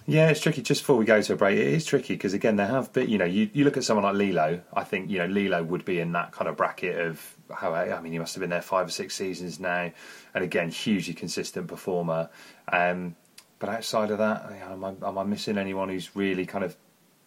[0.07, 0.61] Yeah, it's tricky.
[0.61, 3.09] Just before we go to a break, it is tricky because again, there have been.
[3.09, 4.61] You know, you, you look at someone like Lee-Lo.
[4.73, 7.99] I think you know Lee-Lo would be in that kind of bracket of how I
[8.01, 9.91] mean, he must have been there five or six seasons now,
[10.33, 12.29] and again, hugely consistent performer.
[12.71, 13.15] Um,
[13.57, 16.75] but outside of that, am I, am I missing anyone who's really kind of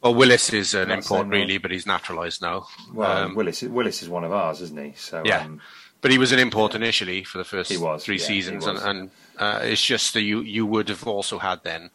[0.02, 2.66] well, Willis is an import, really, but he's naturalised now.
[2.94, 4.92] Well, um, Willis Willis is one of ours, isn't he?
[4.96, 5.60] So yeah, um,
[6.00, 6.78] but he was an import yeah.
[6.78, 10.42] initially for the first was, three yeah, seasons, and, and uh, it's just that you
[10.42, 11.90] you would have also had then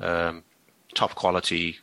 [0.00, 0.44] um,
[0.94, 1.78] top quality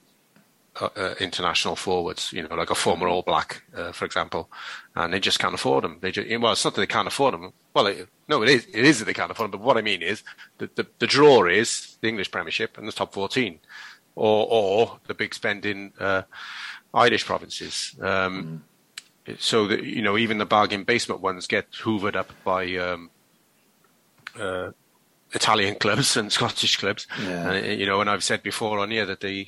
[0.80, 4.49] uh, uh, international forwards, you know, like a former All Black, uh, for example,
[4.95, 5.97] and they just can't afford them.
[6.01, 7.51] They just, well, it's not that they can't afford them.
[7.73, 8.67] Well, it, no, it is.
[8.67, 9.60] It is that they can't afford them.
[9.60, 10.23] But what I mean is
[10.60, 13.60] that the, the draw is the English Premiership and the top 14,
[14.15, 16.23] or or the big spending uh,
[16.93, 17.95] Irish provinces.
[17.99, 18.63] Um,
[19.27, 19.39] mm.
[19.39, 23.10] So that you know, even the bargain basement ones get hoovered up by um,
[24.39, 24.71] uh,
[25.34, 27.08] Italian clubs and Scottish clubs.
[27.24, 27.50] Yeah.
[27.50, 29.48] Uh, you know, and I've said before on here that the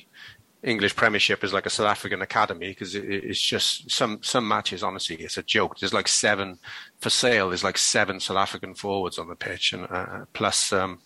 [0.62, 4.82] English Premiership is like a South African academy because it, it's just some some matches.
[4.82, 5.78] Honestly, it's a joke.
[5.78, 6.58] There's like seven
[7.00, 7.48] for sale.
[7.48, 11.00] There's like seven South African forwards on the pitch, and uh, plus um,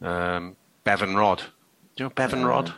[0.00, 1.38] um, Bevan Rodd.
[1.96, 2.72] Do you know Bevan Rodd?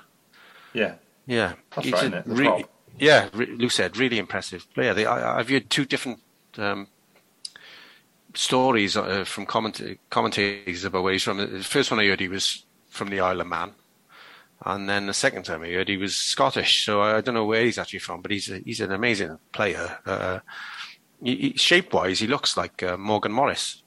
[0.73, 0.95] Yeah,
[1.27, 2.27] Yeah, That's He's right, a isn't it?
[2.27, 2.65] The
[2.99, 3.29] yeah.
[3.33, 4.93] Re- Lou said really impressive player.
[4.95, 6.21] They, I, I've heard two different
[6.59, 6.89] um,
[8.35, 11.39] stories uh, from comment- commentators about where he's from.
[11.39, 13.73] The first one I heard he was from the Isle of Man,
[14.65, 16.85] and then the second time I heard he was Scottish.
[16.85, 19.99] So I, don't know where he's actually from, but he's a, he's an amazing player.
[20.05, 20.41] Uh,
[21.23, 23.83] he, he, shape-wise, he looks like uh, Morgan Morris.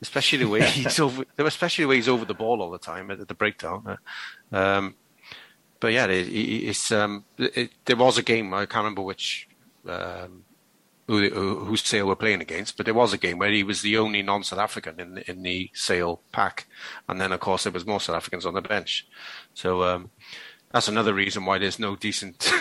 [0.00, 3.10] Especially the way he's over, especially the way he's over the ball all the time
[3.10, 3.98] at the breakdown.
[4.52, 4.94] Uh, um,
[5.80, 9.48] but yeah, it, it, it's um, it, there was a game I can't remember which
[9.88, 10.44] um,
[11.08, 13.96] who, who, Sale were playing against, but there was a game where he was the
[13.96, 16.66] only non-South African in the, in the Sale pack,
[17.08, 19.06] and then of course there was more South Africans on the bench.
[19.54, 20.10] So um,
[20.70, 22.52] that's another reason why there's no decent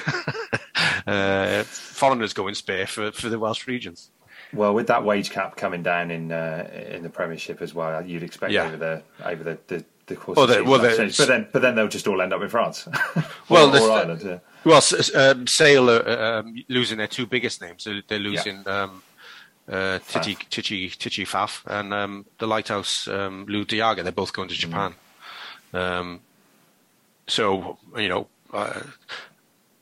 [1.08, 4.12] uh, foreigners going spare for for the Welsh regions.
[4.54, 8.24] Well, with that wage cap coming down in uh, in the Premiership as well, you'd
[8.24, 8.66] expect Yeah.
[8.66, 10.36] over the over the the, the course.
[10.36, 11.18] Well, they- well, they- change.
[11.18, 12.88] but then but then they'll just all end up in France.
[13.50, 14.22] Well, or, or Ireland.
[14.24, 14.40] Yeah.
[14.66, 14.82] Well,
[15.16, 17.86] um, Sale are um, losing their two biggest names.
[17.86, 19.02] They're, they're losing um,
[19.72, 24.04] uh, Titi Titi Titi Faf and um, the Lighthouse um, Lood de Jager.
[24.04, 24.96] They're both going to Japan.
[25.74, 26.20] Um,
[27.28, 28.82] so you know, uh,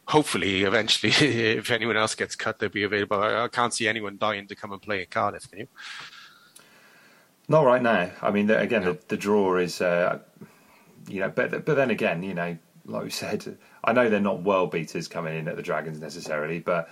[0.08, 1.12] hopefully, eventually,
[1.58, 3.22] if anyone else gets cut, they'll be available.
[3.22, 5.50] I, I can't see anyone dying to come and play in Cardiff.
[5.50, 5.68] Can you?
[7.48, 8.12] Not right now.
[8.22, 10.20] I mean, the, again, the, the draw is, uh,
[11.08, 14.42] you know, but but then again, you know, like we said, I know they're not
[14.44, 16.90] world beaters coming in at the Dragons necessarily, but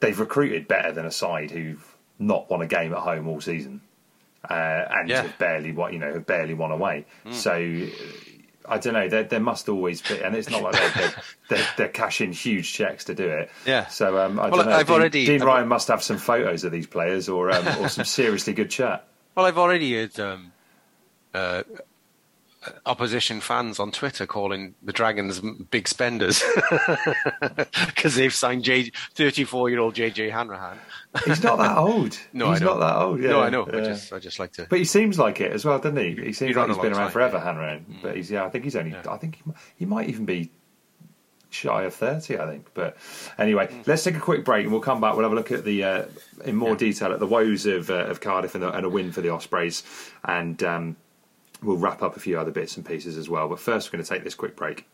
[0.00, 1.84] they've recruited better than a side who've
[2.18, 3.80] not won a game at home all season,
[4.48, 4.52] uh,
[4.90, 5.22] and Yeah.
[5.22, 7.06] have barely what you know have barely won away.
[7.24, 7.34] Mm.
[7.34, 7.96] So.
[8.68, 9.08] I don't know.
[9.08, 11.12] There, there must always be, and it's not like they're, they're,
[11.48, 13.50] they're, they're cashing huge checks to do it.
[13.66, 13.86] Yeah.
[13.88, 14.76] So um, I Well, don't know.
[14.76, 17.66] I've Dean, already- Dean I've- Ryan must have some photos of these players, or um,
[17.80, 19.08] or some seriously good chat.
[19.34, 20.52] Well, I've already heard um,
[21.32, 21.62] uh,
[22.84, 25.40] opposition fans on Twitter calling the Dragons
[25.70, 26.42] big spenders
[27.86, 30.78] because they've signed J- 34-year-old JJ Hanrahan.
[31.24, 32.18] He's not that old.
[32.32, 32.72] No, he's I know.
[32.78, 33.22] not that old.
[33.22, 33.66] Yeah, No, I know.
[33.66, 34.66] I just, I just like to.
[34.68, 36.10] But he seems like it as well, doesn't he?
[36.10, 37.44] He seems He's like he's been around time, forever, yeah.
[37.44, 37.98] Hanrahan.
[38.02, 38.94] But he's yeah, I think he's only.
[38.94, 39.42] I think he,
[39.76, 40.50] he might even be
[41.50, 42.38] shy of thirty.
[42.38, 42.70] I think.
[42.74, 42.96] But
[43.38, 43.86] anyway, Mm.
[43.86, 45.14] let's take a quick break and we'll come back.
[45.14, 46.04] We'll have a look at the uh,
[46.44, 49.12] in more detail at the woes of uh, of Cardiff and, the, and a win
[49.12, 49.82] for the Ospreys,
[50.24, 50.96] and um,
[51.62, 53.48] we'll wrap up a few other bits and pieces as well.
[53.48, 54.86] But first, we're going to take this quick break.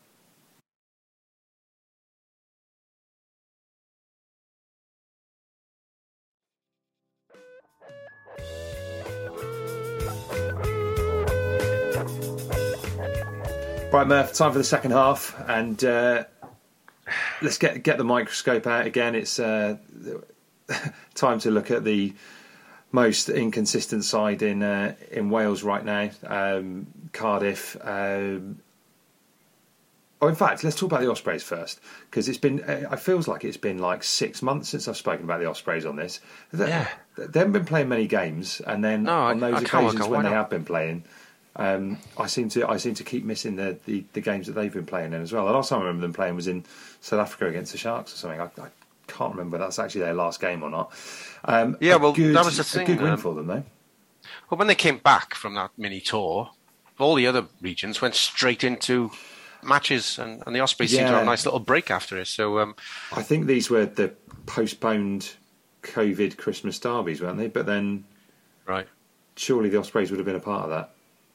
[13.89, 16.25] Right, Murph, time for the second half, and uh,
[17.41, 19.15] let's get get the microscope out again.
[19.15, 19.77] It's uh,
[21.15, 22.13] time to look at the
[22.91, 27.75] most inconsistent side in uh, in Wales right now, um, Cardiff.
[27.81, 28.59] Um,
[30.21, 32.61] oh, in fact, let's talk about the Ospreys first because it's been.
[32.63, 35.85] uh, It feels like it's been like six months since I've spoken about the Ospreys
[35.85, 36.19] on this.
[36.53, 36.87] They, Yeah.
[37.17, 40.23] they haven't been playing many games, and then No, on those I can't occasions when
[40.23, 41.03] they have been playing.
[41.57, 44.71] Um, I seem to I seem to keep missing the, the, the games that they've
[44.71, 45.45] been playing in as well.
[45.47, 46.63] The last time I remember them playing was in
[47.01, 48.39] South Africa against the Sharks or something.
[48.39, 48.69] I, I
[49.07, 50.91] can't remember if that's actually their last game or not.
[51.43, 53.63] Um, Yeah, well, good, that was the a good win um, for them though.
[54.49, 56.51] Well, when they came back from that mini tour,
[56.99, 59.11] all the other regions went straight into
[59.63, 62.27] matches, and, and the Ospreys seemed to have a nice little break after it.
[62.27, 62.75] So, um,
[63.11, 64.13] I think these were the
[64.45, 65.33] postponed
[65.83, 67.47] COVID Christmas derbies, weren't they?
[67.47, 68.03] But then
[68.65, 68.87] right.
[69.35, 70.91] surely the Ospreys would have been a part of that.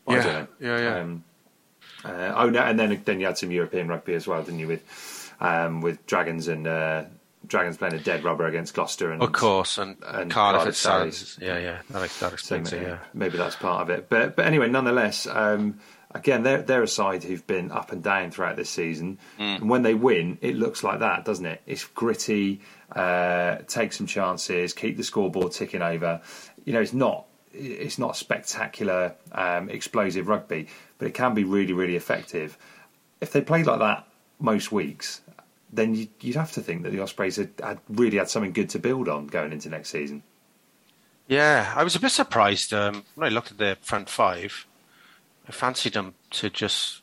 [0.06, 0.46] I Yeah, don't know.
[0.60, 1.00] yeah, yeah.
[1.00, 1.24] Um,
[2.04, 4.66] uh, oh no, and then then you had some European rugby as well, didn't you?
[4.68, 7.04] With um, with Dragons and uh,
[7.46, 11.58] Dragons playing a dead rubber against Gloucester and Of course, and, and Cardiff, it Yeah,
[11.58, 12.76] yeah, that, that So explains it.
[12.76, 12.98] maybe, Yeah.
[13.14, 14.08] maybe that's part of it.
[14.08, 15.78] But but anyway, nonetheless, um,
[16.12, 19.18] again, they're they're a side who've been up and down throughout this season.
[19.38, 19.60] Mm.
[19.62, 21.60] And when they win, it looks like that, doesn't it?
[21.66, 22.60] It's gritty,
[22.94, 26.20] uh, take some chances, keep the scoreboard ticking over.
[26.64, 31.72] You know, it's not it's not spectacular, um, explosive rugby, but it can be really
[31.72, 32.56] really effective.
[33.20, 34.06] If they played like that
[34.42, 35.22] most weeks.
[35.72, 38.78] Then you'd, have to think that the Ospreys had, had really had something good to
[38.78, 40.22] build on going into next season.
[41.28, 44.66] Yeah, I was a bit surprised um, when I looked at their front five.
[45.48, 47.00] I fancied them to just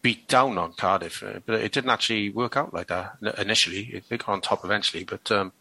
[0.00, 4.02] beat down on Cardiff, uh, but it didn't actually work out like that initially.
[4.08, 5.52] They got on top eventually, but um,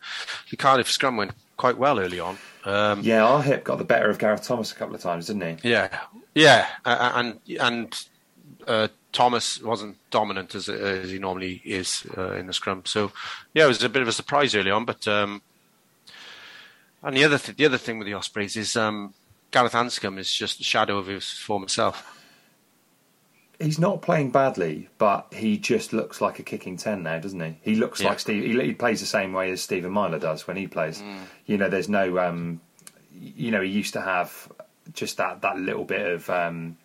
[0.50, 2.38] the Cardiff scrum went quite well early on.
[2.66, 5.60] Um, Yeah, our hip got the better of Gareth Thomas a couple of times, didn't
[5.62, 5.70] he?
[5.70, 6.00] Yeah,
[6.36, 8.06] yeah, uh, and and
[8.68, 12.84] uh, Thomas wasn't dominant as as he normally is uh, in the scrum.
[12.86, 13.12] So
[13.54, 14.86] yeah, it was a bit of a surprise early on.
[14.86, 15.42] But um,
[17.04, 19.14] and the other th- the other thing with the Ospreys is um,
[19.52, 22.17] Gareth Anscombe is just a shadow of his former self.
[23.60, 27.58] He's not playing badly, but he just looks like a kicking ten now, doesn't he?
[27.62, 28.10] He looks Yeah.
[28.10, 28.44] like Steve.
[28.44, 31.02] He, he plays the same way as Stephen Myler does when he plays.
[31.48, 32.20] You know, there's no.
[32.20, 32.62] Um,
[33.20, 34.52] you know, he used to have
[34.94, 36.30] just that that little bit of.
[36.30, 36.78] Um,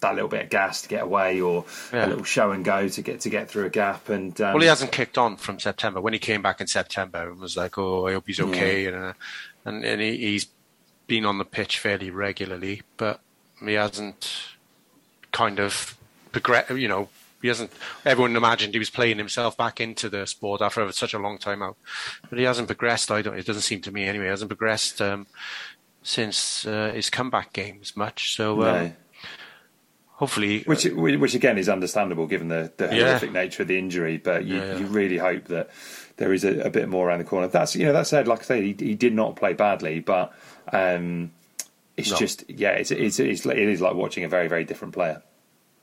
[0.00, 2.06] that little bit of gas to get away, or Yeah.
[2.06, 4.62] a little show and go to get to get through a gap, and um, Well,
[4.62, 6.00] he hasn't kicked on from September.
[6.00, 8.96] When he came back in September, it was like, oh, I hope he's okay, and
[8.96, 9.12] uh,
[9.66, 10.46] and and he, he's
[11.06, 13.20] been on the pitch fairly regularly, but
[13.62, 14.32] he hasn't
[15.32, 15.96] kind of
[16.32, 16.70] progress.
[16.70, 17.08] You know,
[17.42, 17.70] he hasn't.
[18.04, 21.62] Everyone imagined he was playing himself back into the sport after such a long time
[21.62, 21.76] out,
[22.28, 23.10] but he hasn't progressed.
[23.10, 23.38] I don't.
[23.38, 24.24] It doesn't seem to me anyway.
[24.26, 25.26] He hasn't progressed um,
[26.02, 28.34] since uh, his comeback games much.
[28.36, 28.62] So.
[28.62, 28.92] Um, No.
[30.20, 33.06] Hopefully, Which, which again is understandable given the, the Yeah.
[33.06, 34.76] horrific nature of the injury, but you, Yeah, yeah.
[34.76, 35.70] you really hope that
[36.18, 37.48] there is a, a bit more around the corner.
[37.48, 40.34] That's you know that said, like I say, he, he did not play badly, but
[40.74, 41.30] um,
[41.96, 42.16] it's No.
[42.16, 45.22] just yeah, it's, it's it's it is like watching a very very different player.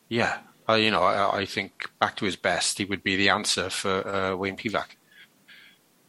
[0.09, 0.37] Yeah,
[0.69, 3.69] uh, you know, I, I think back to his best, he would be the answer
[3.69, 4.95] for uh, Wayne Pivac.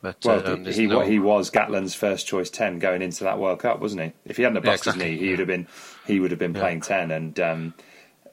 [0.01, 3.59] But Well, um, he no, he was Gatland's first choice ten going into that World
[3.59, 4.13] Cup, wasn't he?
[4.25, 5.67] If he hadn't have Yeah, exactly, his knee, he would have been
[6.07, 7.75] he would have been playing ten, and um,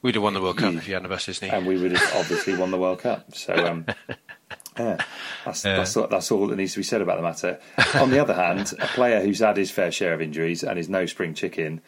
[0.04, 1.50] we'd have won the World Cup he- if he hadn't bust his knee.
[1.50, 3.34] and we would have obviously won the World Cup.
[3.36, 3.86] So um,
[4.78, 5.04] yeah,
[5.46, 7.60] that's, that's all- that's all that needs to be said about the matter.
[7.96, 10.90] On the other hand, a player who's had his fair share of injuries and is
[10.90, 11.82] no spring chicken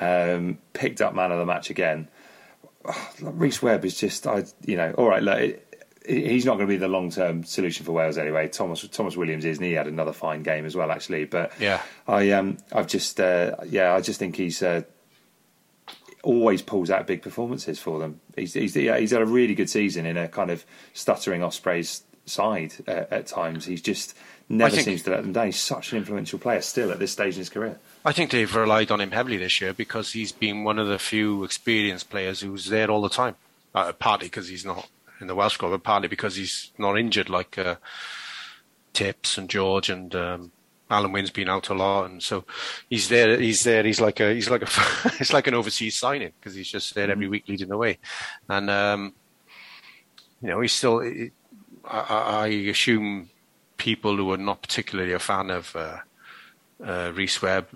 [0.00, 2.08] um, picked up man of the match again.
[3.22, 5.22] Rhys Webb is just, I you know, all right.
[5.22, 5.62] Look, it,
[6.06, 8.48] he's not going to be the long term solution for Wales anyway.
[8.48, 11.24] Tomos Tomos Williams is, and he had another fine game as well, actually.
[11.24, 11.80] But Yeah.
[12.06, 14.62] I um I've just uh, yeah I just think he's.
[14.62, 14.82] Uh,
[16.22, 18.20] always pulls out big performances for them.
[18.36, 22.02] He's he's, yeah, he's had a really good season in a kind of stuttering Ospreys
[22.26, 23.64] side uh, at times.
[23.64, 24.16] He's just
[24.48, 25.46] never think- seems to let them down.
[25.46, 27.78] He's such an influential player still at this stage in his career.
[28.04, 30.98] I think they've relied on him heavily this year because he's been one of the
[30.98, 33.36] few experienced players who's there all the time.
[33.74, 34.88] Uh, partly because he's not
[35.20, 37.76] in the Welsh squad, but partly because he's not injured like uh,
[38.92, 40.52] Tips and George and um,
[40.90, 42.44] Alun Wyn's been out a lot, and so
[42.88, 43.38] he's there.
[43.38, 43.82] He's there.
[43.82, 44.68] He's like a he's like a
[45.20, 47.98] it's like an overseas signing because he's just there every week leading the way,
[48.48, 49.14] and um,
[50.40, 51.02] you know he's still.
[51.86, 53.30] I I assume
[53.76, 55.74] people who are not particularly a fan of.
[55.76, 55.98] Uh,
[56.84, 57.68] uh, Rhys Webb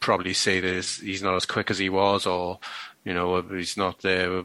[0.00, 2.58] probably say that he's- not as quick as he was, or
[3.04, 4.42] you know he's not there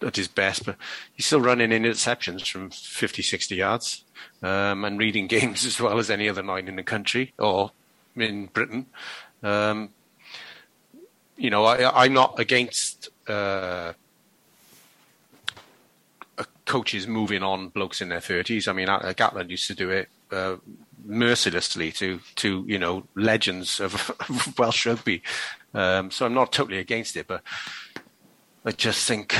[0.00, 0.64] at his best.
[0.64, 0.76] But
[1.12, 4.04] he's still running interceptions from 50, 60 yards,
[4.42, 7.72] um, and reading games as well as any other nine in the country or
[8.16, 8.86] in Britain.
[9.42, 9.90] Um,
[11.36, 13.10] you know, I, I'm not against.
[13.28, 13.92] Uh,
[16.72, 18.66] coaches moving on blokes in their thirties.
[18.66, 20.56] I mean, Gatland used to do it uh,
[21.04, 23.92] mercilessly to to you know legends of
[24.58, 25.22] Welsh rugby.
[25.74, 27.42] Um, so I'm not totally against it, but
[28.64, 29.34] I just think,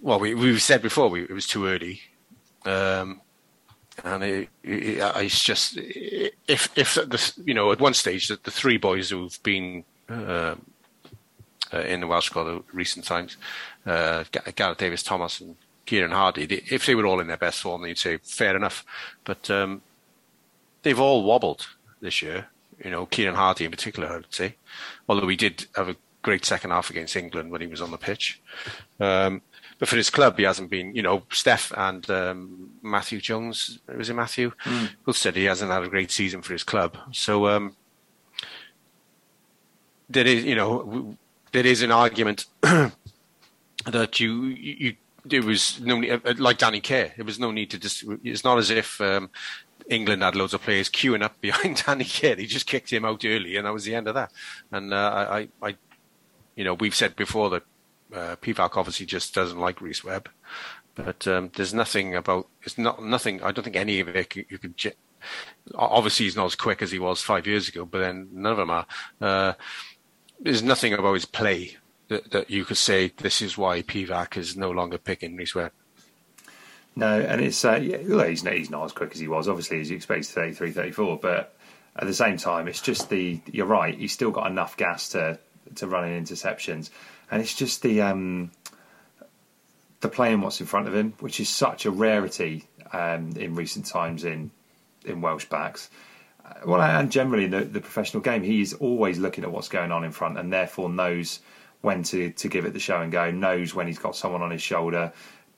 [0.00, 2.00] well, we we've said before we, it was too early.
[2.64, 3.20] Um,
[4.02, 8.50] and it, it, it's just if if the, you know at one stage that the
[8.50, 10.54] three boys who've been uh,
[11.72, 13.36] uh, in the Welsh squad of recent times,
[13.86, 15.56] uh, Gareth Davies, Tomos, and
[15.86, 18.84] Kieran Hardy, they, if they were all in their best form, you'd say fair enough.
[19.24, 19.82] But um,
[20.82, 21.66] they've all wobbled
[22.00, 22.46] this year.
[22.84, 24.54] You know, Kieran Hardy in particular, I would say.
[25.08, 27.98] Although he did have a great second half against England when he was on the
[27.98, 28.40] pitch.
[29.00, 29.42] Um,
[29.80, 30.94] but for his club, he hasn't been.
[30.94, 34.52] You know, Steff and um, Matthew Jones was it Matthew?
[35.04, 36.96] Both said he hasn't had a great season for his club.
[37.12, 37.74] So um,
[40.08, 41.16] there is, you know,
[41.52, 47.12] there is an argument that you you there was no uh, like Danny Care.
[47.16, 48.04] There was no need to just.
[48.24, 49.30] It's not as if um,
[49.88, 52.36] England had loads of players queuing up behind Danny Care.
[52.36, 54.32] They just kicked him out early, and that was the end of that.
[54.72, 55.76] And uh, I, I,
[56.56, 57.62] you know, we've said before that
[58.14, 60.28] uh, Pivac obviously just doesn't like Rhys Webb,
[60.94, 62.48] but um, there's nothing about.
[62.62, 63.42] It's not nothing.
[63.42, 64.74] I don't think any of it you, you could.
[65.74, 68.58] Obviously, he's not as quick as he was five years ago, but then none of
[68.58, 68.86] them are.
[69.20, 69.52] Uh,
[70.40, 71.76] there's nothing about his play
[72.08, 75.72] that, that you could say this is why Pivac is no longer picking Rhys Webb.
[76.96, 79.48] No, and it's uh, yeah, well, he's, not, he's not as quick as he was,
[79.48, 81.18] obviously, as you expect, 33, 34.
[81.18, 81.54] But
[81.96, 83.96] at the same time, it's just the you're right.
[83.96, 85.38] He's still got enough gas to
[85.76, 86.90] to run in interceptions,
[87.30, 88.50] and it's just the um,
[90.00, 93.86] the playing what's in front of him, which is such a rarity um, in recent
[93.86, 94.50] times in
[95.04, 95.90] in Welsh backs.
[96.64, 99.92] Well, and generally in the, the professional game, he is always looking at what's going
[99.92, 101.40] on in front, and therefore knows
[101.80, 104.50] when to, to give it the show and go, knows when he's got someone on
[104.50, 105.12] his shoulder,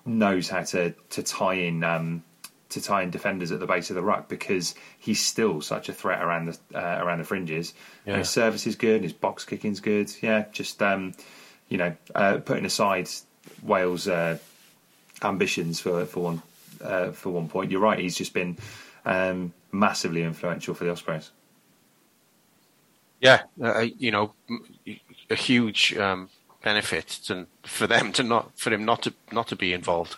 [0.04, 2.22] knows how to to tie in um,
[2.68, 5.92] to tie in defenders at the base of the ruck because he's still such a
[5.92, 7.74] threat around the uh, around the fringes.
[8.06, 8.18] Yeah.
[8.18, 10.10] His service is good, his box kicking's good.
[10.22, 11.14] Yeah, just um,
[11.68, 13.08] you know, uh, putting aside
[13.62, 14.38] Wales' uh,
[15.22, 16.42] ambitions for for one
[16.82, 17.98] uh, for one point, you're right.
[17.98, 18.58] He's just been
[19.04, 21.30] um, massively influential for the Ospreys.
[23.20, 24.34] Yeah, uh, you know,
[25.30, 26.28] a huge um,
[26.62, 30.16] benefit to, for them to not for him not to not to be involved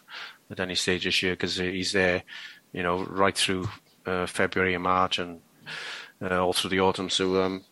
[0.50, 2.22] at any stage this year because he's there,
[2.72, 3.68] you know, right through
[4.07, 5.40] uh, February and March and
[6.22, 7.11] uh, all through the autumn.
[7.11, 7.64] So um,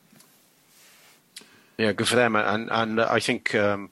[1.79, 2.37] yeah, good for them.
[2.37, 3.91] And and I think um,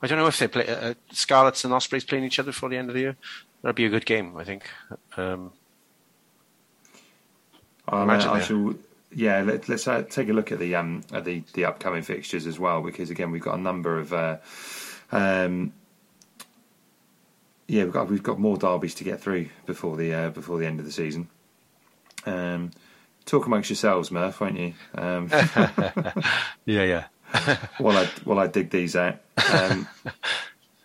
[0.00, 2.76] I don't know if they play uh, Scarlets and Ospreys playing each other for the
[2.76, 3.16] end of the year.
[3.62, 4.68] That'd be a good game, I think.
[5.16, 5.52] Um,
[7.92, 8.74] I'll, Imagine uh, I shall.
[9.14, 12.46] Yeah, let, let's uh, take a look at the um, at the, the upcoming fixtures
[12.46, 14.12] as well, because again we've got a number of.
[14.12, 14.38] Uh,
[15.12, 15.72] um,
[17.68, 20.66] yeah, we've got we've got more derbies to get through before the uh, before the
[20.66, 21.28] end of the season.
[22.24, 22.70] Um,
[23.26, 24.74] talk amongst yourselves, Murph, won't you?
[24.94, 25.28] Um,
[26.64, 27.04] yeah, yeah.
[27.78, 29.18] while I while I dig these out.
[29.52, 29.88] Um,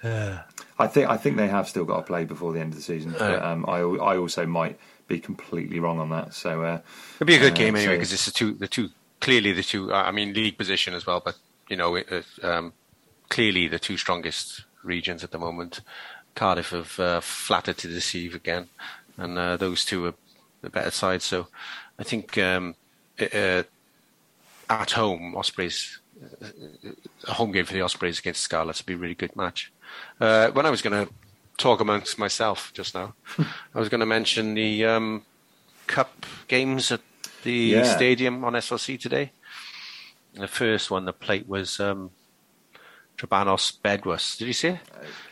[0.80, 2.84] I think I think they have still got to play before the end of the
[2.84, 3.16] season.
[3.18, 4.78] But, um, I I also might
[5.08, 6.34] be completely wrong on that.
[6.34, 6.82] So uh,
[7.16, 8.89] It'll be a good uh, game anyway so- because it's the two, the two
[9.20, 9.93] clearly the two.
[9.93, 11.36] I mean, league position as well, but
[11.70, 12.74] you know, it, um,
[13.30, 15.82] clearly the two strongest regions at the moment.
[16.36, 18.68] Cardiff have uh, flattered to deceive again,
[19.18, 20.14] and uh, those two are
[20.62, 21.22] the better side.
[21.24, 21.47] So,
[21.97, 22.76] I think um,
[23.18, 23.64] it, uh,
[24.70, 25.99] at home, Ospreys,
[26.41, 26.47] uh,
[27.28, 29.72] a home game for the Ospreys against Scarlets would be a really good match.
[30.22, 31.12] Uh, when I was going to
[31.58, 35.24] talk amongst myself just now, I was going to mention the um,
[35.88, 37.01] cup games at
[37.43, 37.84] the Yeah.
[37.84, 39.32] stadium on SLC today.
[40.34, 42.12] The first one, the plate was um,
[43.18, 44.38] Trebanos Bedwas.
[44.38, 44.80] Did you see it?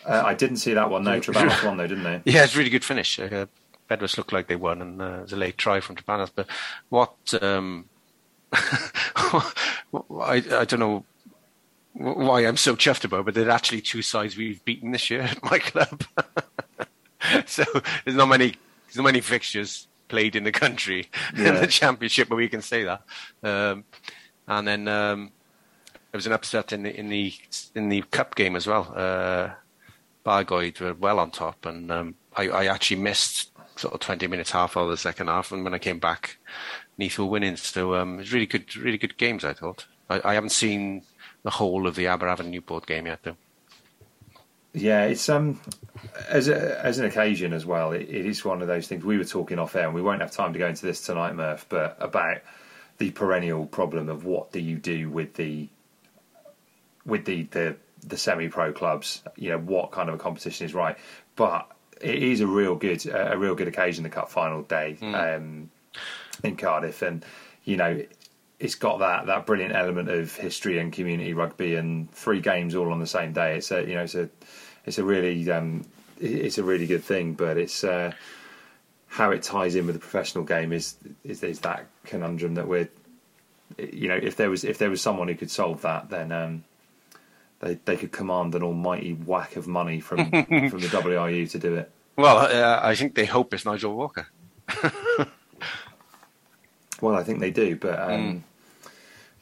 [0.08, 1.04] uh, I didn't see that one.
[1.04, 2.22] No, Trebanos won though, didn't they?
[2.32, 3.20] Yeah, it's a really good finish.
[3.20, 3.46] Uh,
[3.88, 6.32] Bedwas looked like they won, and uh, it was a late try from Trebanos.
[6.36, 6.48] But
[6.90, 7.86] what um,
[8.52, 9.52] I,
[10.52, 11.06] I don't know
[11.96, 15.44] why I'm so chuffed about, but they're actually two sides we've beaten this year at
[15.44, 16.04] my club.
[17.46, 17.64] so
[18.04, 22.38] there's not many there's not many fixtures played in the country in the championship where
[22.38, 23.02] we can say that.
[23.44, 23.86] Um,
[24.48, 25.32] and then um,
[26.12, 27.34] there was an upset in the in the
[27.74, 28.94] in the cup game as well.
[28.96, 29.50] Uh,
[30.26, 34.52] Bargoed were well on top, and um, I, I actually missed sort of 20 minutes,
[34.52, 36.38] half of the second half, and when I came back,
[36.98, 37.56] Neath were winning.
[37.58, 39.46] So um, it was really good, really good games.
[39.46, 39.86] I thought.
[40.10, 41.04] I, I haven't seen
[41.46, 43.38] the whole of the Aberavon Newport game yet, though.
[44.74, 45.62] Yeah, it's um
[46.28, 47.92] as a, as an occasion as well.
[47.92, 50.22] It, it is one of those things we were talking off air, and we won't
[50.22, 51.68] have time to go into this tonight, Murph.
[51.70, 52.40] But about
[52.98, 55.70] the perennial problem of what do you do with the
[57.06, 59.22] with the the, the semi-pro clubs?
[59.38, 60.98] You know, what kind of a competition is right?
[61.36, 61.72] But
[62.02, 65.70] it is a real good a real good occasion, the cup final day um,
[66.44, 67.24] in Cardiff, and
[67.64, 68.04] you know.
[68.66, 72.92] It's got that, that brilliant element of history and community rugby, and three games all
[72.92, 73.58] on the same day.
[73.58, 74.28] It's a you know it's a
[74.86, 75.86] it's a really um,
[76.20, 78.12] it's a really good thing, but it's uh,
[79.08, 82.90] how it ties in with the professional game is, is is that conundrum that we're
[83.78, 86.64] you know if there was if there was someone who could solve that, then um,
[87.60, 91.76] they they could command an almighty whack of money from from the WRU to do
[91.76, 91.92] it.
[92.16, 94.28] Well, uh, I think they hope it's Nigel Walker.
[97.02, 98.44] Well, I think they do, but um,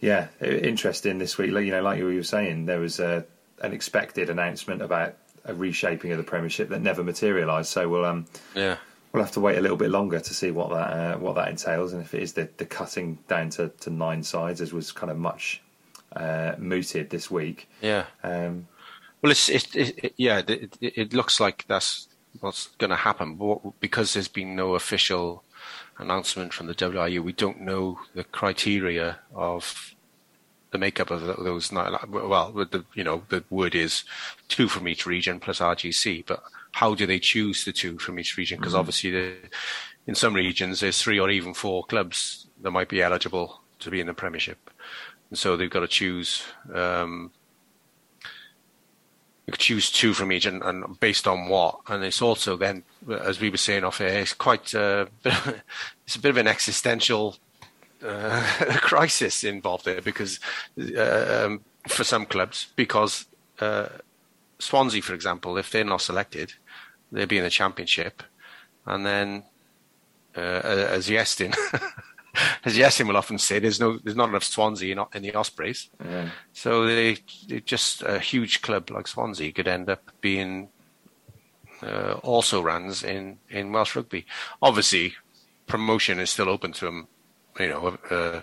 [0.04, 1.52] yeah, interesting this week.
[1.52, 3.26] You know, like you were saying, there was a,
[3.62, 7.70] an expected announcement about a reshaping of the Premiership that never materialised.
[7.70, 8.78] So we'll um, Yeah.
[9.14, 11.48] we'll have to wait a little bit longer to see what that uh, what that
[11.48, 14.92] entails, and if it is the, the cutting down to, to nine sides, as was
[14.92, 15.62] kind of much
[16.16, 17.70] uh, mooted this week.
[17.82, 18.06] Yeah.
[18.24, 18.68] Um,
[19.22, 20.40] Well, it's it, it, yeah.
[20.46, 22.10] It, it, it looks like that's
[22.42, 25.44] what's going to happen, but because there's been no official
[25.98, 29.93] announcement from the WRU, we don't know the criteria of
[30.74, 31.72] the makeup of those.
[31.72, 34.04] nine- Well, the you know the word is
[34.50, 36.44] two from each region plus RGC, but
[36.74, 38.60] how do they choose the two from each region?
[38.60, 39.36] Because obviously, the,
[40.08, 44.02] in some regions there's three or even four clubs that might be eligible to be
[44.02, 44.70] in the Premiership,
[45.30, 46.44] and so they've got to choose.
[46.74, 47.32] Um,
[49.58, 51.80] choose two from each, and, and based on what?
[51.88, 52.84] And it's also then,
[53.22, 57.36] as we were saying off air, it's quite uh, it's a bit of an existential
[58.04, 58.44] uh,
[58.82, 60.40] crisis involved there because
[60.98, 63.26] uh, um, for some clubs, because
[63.60, 63.88] uh,
[64.60, 66.54] Swansea, for example, if they're not selected,
[67.12, 68.24] they'll be in the championship,
[68.86, 69.44] and then
[70.36, 71.56] uh, as Yestin
[72.66, 75.90] as Yasin will often say, there's no, there's not enough Swansea in, in the Ospreys.
[76.04, 76.30] Yeah.
[76.54, 80.70] So they, they just a huge club like Swansea could end up being
[81.84, 84.26] uh, also runs in, in Welsh rugby.
[84.62, 85.16] Obviously,
[85.68, 87.08] promotion is still open to them,
[87.60, 88.42] you know, uh,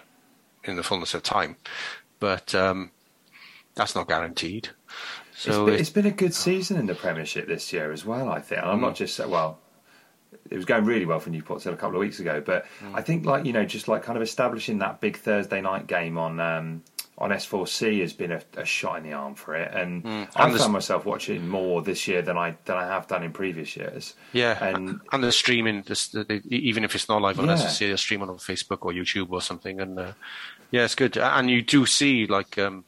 [0.64, 1.56] in the fullness of time,
[2.18, 2.90] but um,
[3.74, 4.70] that's not guaranteed.
[5.34, 8.28] So it's been, it's been a good season in the Premiership this year as well.
[8.28, 8.60] I think.
[8.60, 9.58] And I'm not just well.
[10.48, 13.02] It was going really well for Newport till a couple of weeks ago, but I
[13.02, 16.40] think like you know, just like kind of establishing that big Thursday night game on
[16.40, 16.82] um,
[17.20, 20.28] on S4C has been a, a shot in the arm for it, and Mm.
[20.34, 23.22] I And the- found myself watching more this year than I than I have done
[23.22, 24.14] in previous years.
[24.32, 27.54] Yeah, and and the streaming, the, the, even if it's not live on Yeah.
[27.56, 30.12] SSC, they'll stream on Facebook or YouTube or something, and uh,
[30.70, 31.18] yeah, it's good.
[31.18, 32.84] And you do see like um,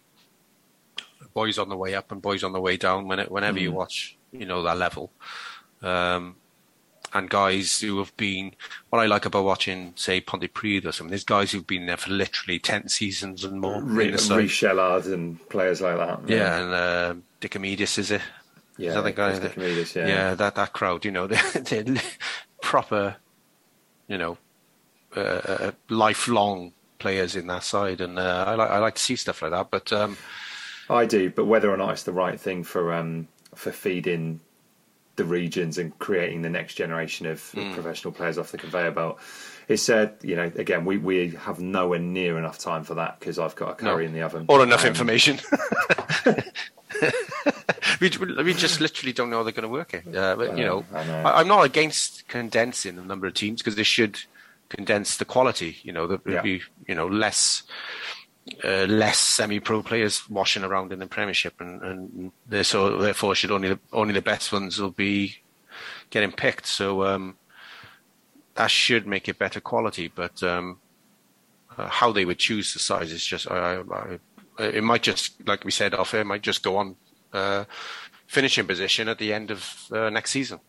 [1.34, 3.70] boys on the way up and boys on the way down when it, whenever you
[3.70, 3.74] Mm.
[3.74, 5.12] watch, you know that level.
[5.82, 6.36] Um,
[7.14, 8.54] and guys who have been,
[8.90, 12.10] what I like about watching, say, Pontypridd or something, there's guys who've been there for
[12.10, 13.80] literally ten seasons and more.
[13.80, 13.86] side.
[14.38, 16.20] Reece Shellard and players like that.
[16.28, 18.22] Yeah, and uh, Dicomidis, is it?
[18.78, 20.34] Yeah, Is that the guy Chris that- Dicomidis, yeah.
[20.34, 21.04] that that crowd.
[21.04, 21.42] You know, they're,
[21.82, 22.02] they're
[22.62, 23.16] proper,
[24.08, 24.38] you know,
[25.16, 29.16] uh, uh, lifelong players in that side, and uh, I like I like to see
[29.16, 29.70] stuff like that.
[29.70, 30.16] But um,
[30.88, 34.40] I do, but whether or not it's the right thing for um, for feeding
[35.16, 37.74] the regions and creating the next generation of Mm.
[37.74, 39.18] professional players off the conveyor belt,
[39.68, 40.16] It said.
[40.22, 43.70] You know, again, we, we have nowhere near enough time for that because I've got
[43.70, 44.08] a curry No.
[44.08, 45.38] in the oven or enough Um, information.
[48.00, 48.10] we,
[48.42, 50.04] we just literally don't know how they're going to work it.
[50.14, 51.22] Uh, but, you I know, I know.
[51.24, 54.18] I, I'm not against condensing the number of teams because they should
[54.68, 55.76] condense the quality.
[55.82, 56.42] You know, there would Yeah.
[56.42, 57.62] be you know less
[58.64, 63.50] uh, less semi-pro players washing around in the Premiership, and, and they're so therefore should
[63.50, 65.36] only the, only the best ones will be
[66.10, 66.66] getting picked.
[66.66, 67.36] So um,
[68.54, 70.42] that should make it better quality, but.
[70.42, 70.78] Um,
[71.78, 74.18] uh, how they would choose the size is just I, I,
[74.58, 76.96] I, it might just like we said off air might just go on
[77.32, 77.64] uh,
[78.26, 80.60] finishing position at the end of uh, next season.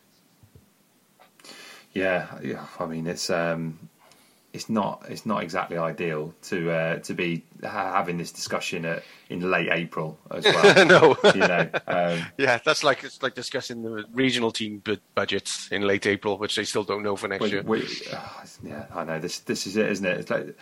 [1.92, 2.66] Yeah, yeah.
[2.80, 3.88] I mean, it's um,
[4.54, 9.02] it's not it's not exactly ideal to uh, to be ha- having this discussion at,
[9.28, 10.86] in late April as well.
[10.86, 15.68] no, you know, um, yeah, that's like it's like discussing the regional team bu- budgets
[15.72, 17.62] in late April, which they still don't know for next we, year.
[17.62, 19.40] we, oh, yeah, I know this.
[19.40, 20.20] This is it, isn't it?
[20.20, 20.56] It's like,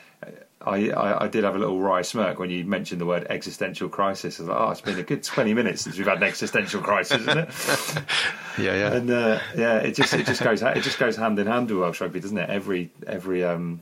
[0.64, 3.88] I, I I did have a little wry smirk when you mentioned the word existential
[3.88, 4.38] crisis.
[4.38, 6.80] I was like, oh, it's been a good twenty minutes since we've had an existential
[6.80, 7.48] crisis, isn't it?
[8.58, 8.92] yeah, yeah.
[8.94, 11.80] And uh, yeah, it just it just goes it just goes hand in hand with
[11.80, 12.48] Welsh rugby, doesn't it?
[12.48, 13.80] Every every um,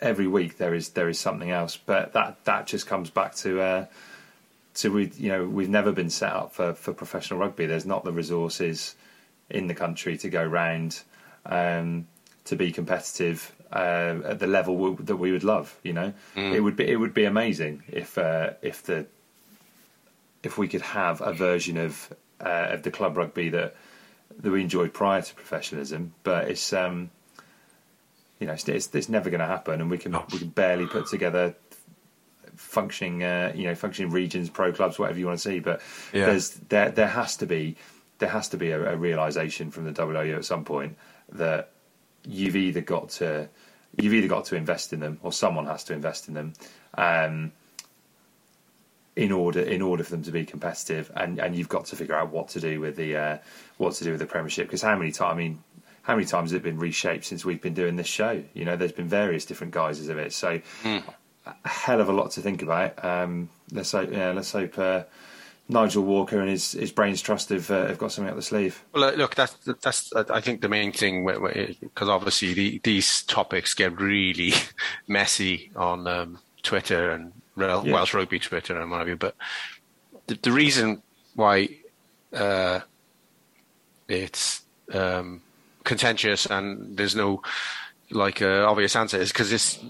[0.00, 3.60] every week there is there is something else, but that that just comes back to
[3.60, 3.86] uh,
[4.74, 7.66] to we you know we've never been set up for for professional rugby.
[7.66, 8.94] There's not the resources
[9.50, 11.02] in the country to go round
[11.44, 12.06] um,
[12.44, 15.76] to be competitive uh, at the level w- that we would love.
[15.82, 19.06] You know, it would be it would be amazing if uh, if the
[20.42, 23.74] if we could have a version of uh, of the club rugby that
[24.40, 27.10] that we enjoyed prior to professionalism, but it's um,
[28.38, 30.86] you know it's, it's, it's never going to happen, and we can we can barely
[30.86, 31.54] put together
[32.54, 35.58] functioning uh, you know functioning regions, pro clubs, whatever you want to see.
[35.60, 35.80] But
[36.12, 36.26] Yeah.
[36.26, 37.76] there's there there has to be
[38.18, 40.96] there has to be a, a realization from the WRU at some point
[41.32, 41.70] that
[42.26, 43.48] you've either got to
[43.96, 46.52] you've either got to invest in them or someone has to invest in them.
[46.94, 47.52] Um,
[49.14, 52.14] in order in order for them to be competitive, and, and you've got to figure
[52.14, 53.38] out what to do with the uh,
[53.78, 54.66] what to do with the Premiership.
[54.66, 55.32] Because how many times?
[55.32, 55.62] I mean,
[56.02, 58.42] how many times has it been reshaped since we've been doing this show?
[58.52, 60.34] You know, there's been various different guises of it.
[60.34, 60.60] So
[61.46, 63.02] a hell of a lot to think about.
[63.04, 65.04] Um, let's hope, yeah, let's hope uh,
[65.68, 68.84] Nigel Walker and his, his brains trust have, uh, have got something up the sleeve.
[68.94, 71.26] Well, look, that's that's I think the main thing
[71.80, 74.52] because obviously the, these topics get really
[75.08, 77.82] messy on um, Twitter and Yeah.
[77.82, 79.16] Welsh Rugby Twitter and what have you.
[79.16, 79.34] But
[80.28, 81.02] the, the reason
[81.34, 81.68] why
[82.32, 82.80] uh,
[84.08, 84.62] it's
[84.92, 85.42] um,
[85.82, 87.42] contentious and there's no
[88.10, 89.80] like uh, obvious answer is because it's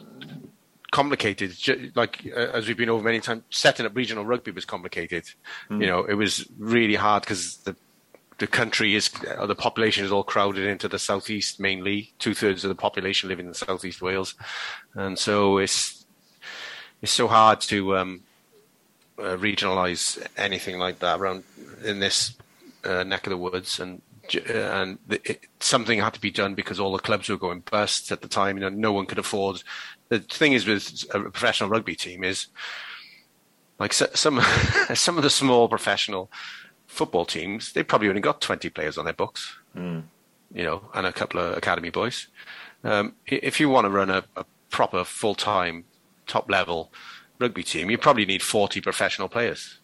[0.97, 1.53] complicated.
[1.95, 5.25] Like uh, as we've been over many times, setting up regional rugby was complicated.
[5.81, 7.77] You know, it was really hard because the
[8.39, 12.15] the country is uh, the population is all crowded into the southeast mainly.
[12.19, 14.35] Two thirds of the population live in the southeast Wales,
[14.95, 16.07] and so it's
[17.03, 18.23] it's so hard to um,
[19.19, 21.45] uh, regionalize anything like that around
[21.85, 22.35] in this
[22.85, 24.01] uh, neck of the woods and.
[24.35, 28.11] Uh, And it, something had to be done because all the clubs were going bust
[28.11, 28.57] at the time.
[28.57, 29.63] You know, no one could afford.
[30.09, 32.47] The thing is with a professional rugby team is
[33.79, 34.41] like some
[34.95, 36.31] some of the small professional
[36.87, 39.57] football teams, they've probably only got 20 players on their books,
[40.55, 42.29] you know, and a couple of academy boys.
[42.85, 45.85] Um, if you want to run a, a proper full time
[46.27, 46.93] top level
[47.39, 49.81] rugby team, you probably need 40 professional players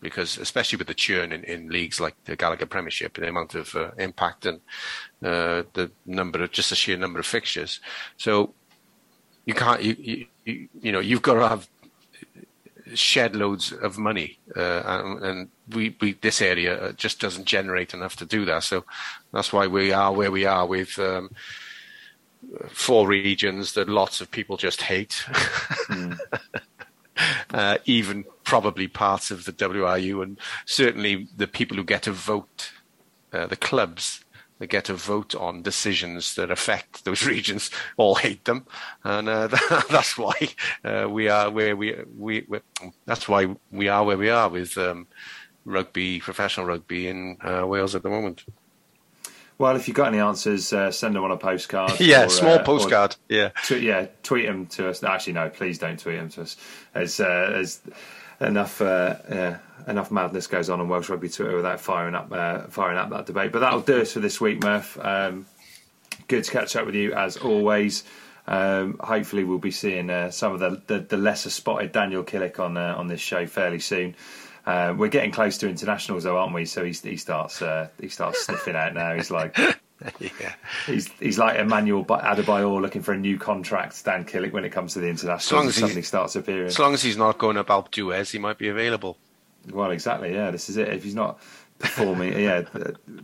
[0.00, 3.74] because especially with the churn in, in leagues like the Gallagher Premiership, the amount of
[3.74, 4.60] uh, impact and
[5.22, 7.80] uh, the number of just the sheer number of fixtures.
[8.16, 8.54] So
[9.44, 11.68] you can't you you, you know you've got to have
[12.94, 18.16] shed loads of money, uh, and, and we, we this area just doesn't generate enough
[18.16, 18.64] to do that.
[18.64, 18.84] So
[19.32, 20.98] that's why we are where we are with.
[20.98, 21.30] Um,
[22.68, 25.24] four regions that lots of people just hate.
[25.88, 26.18] Mm.
[27.52, 32.72] uh, even probably parts of the WRU, and certainly the people who get to vote,
[33.32, 34.24] uh, the clubs
[34.58, 38.66] that get to vote on decisions that affect those regions, all hate them,
[39.04, 39.48] and uh,
[39.90, 40.34] that's why
[40.84, 42.46] uh, we are where we we
[43.06, 45.06] that's why we are where we are with um,
[45.64, 48.44] rugby, professional rugby in uh, Wales at the moment.
[49.60, 52.00] Well, if you've got any answers, uh, send them on a postcard.
[52.00, 53.16] yeah, or, small uh, postcard.
[53.28, 55.04] Yeah, tweet, yeah, tweet them to us.
[55.04, 56.56] Actually, no, please don't tweet them to us.
[56.94, 57.82] As uh, as
[58.40, 59.16] enough uh,
[59.86, 63.26] enough madness goes on on Welsh Rugby Twitter without firing up uh, firing up that
[63.26, 63.52] debate.
[63.52, 64.98] But that'll do us for this week, Murph.
[64.98, 65.44] Um,
[66.26, 68.04] good to catch up with you as always.
[68.46, 72.58] Um, hopefully, we'll be seeing uh, some of the, the, the, lesser spotted Daniel Killick
[72.58, 74.16] on on this show fairly soon.
[74.66, 76.64] Uh, we're getting close to internationals, though, aren't we?
[76.64, 79.14] So he, he starts uh, he starts sniffing out now.
[79.14, 79.58] He's like,
[80.18, 80.54] yeah,
[80.86, 84.04] he's he's like Emmanuel Adebayor looking for a new contract.
[84.04, 86.68] Dan Killick when it comes to the internationals, as suddenly starts appearing.
[86.68, 89.18] As long as he's not going Alpe d'Huez, he might be available.
[89.70, 90.32] Well, exactly.
[90.32, 90.88] Yeah, this is it.
[90.88, 91.40] If he's not
[91.80, 92.62] performing, yeah,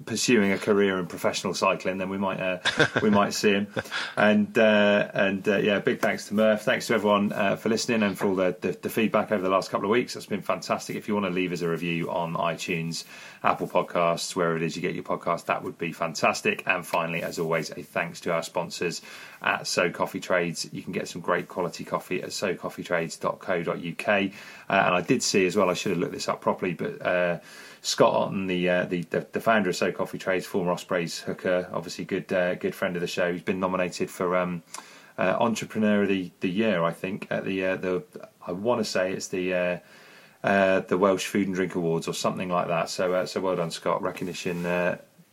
[0.07, 2.59] pursuing a career in professional cycling, then we might uh,
[3.03, 3.69] we might see him.
[4.17, 6.63] And uh, and uh, yeah, big thanks to Murph.
[6.63, 9.51] Thanks to everyone uh, for listening and for all the, the, the, feedback over the
[9.51, 10.15] last couple of weeks.
[10.15, 10.97] That's been fantastic.
[10.97, 13.05] If you want to leave us a review on iTunes,
[13.43, 16.63] Apple Podcasts, wherever it is you get your podcast, that would be fantastic.
[16.67, 19.03] And finally, as always, a thanks to our sponsors
[19.43, 20.69] at So Coffee Trades.
[20.73, 24.09] You can get some great quality coffee at socoffeetrades.co.uk.
[24.09, 25.69] Uh, and I did see as well.
[25.71, 27.39] I should have looked this up properly, but uh,
[27.83, 31.69] Scott Otten, the, uh, the, the the founder of So Coffee Trades, former Ospreys hooker,
[31.73, 33.33] obviously good uh, good friend of the show.
[33.33, 34.63] He's been nominated for um,
[35.19, 38.03] uh, Entrepreneur of the, the Year, I think, at the uh, the
[38.47, 39.79] I want to say it's the uh,
[40.45, 42.91] uh, the Welsh Food and Drink Awards or something like that.
[42.91, 44.03] So so well done, Scott.
[44.03, 44.63] Recognition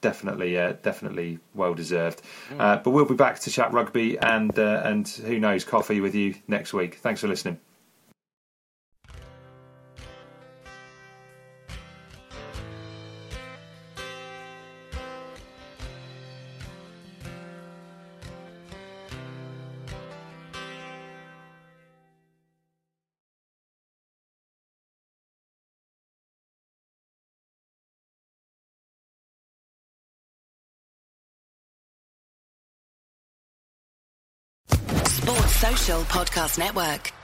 [0.01, 2.21] definitely definitely well deserved.
[2.51, 2.83] Mm.
[2.83, 6.73] but we'll be back to chat rugby and and who knows coffee with you next
[6.73, 6.95] week.
[6.95, 7.59] Thanks for listening.
[35.83, 37.22] Podcast Network.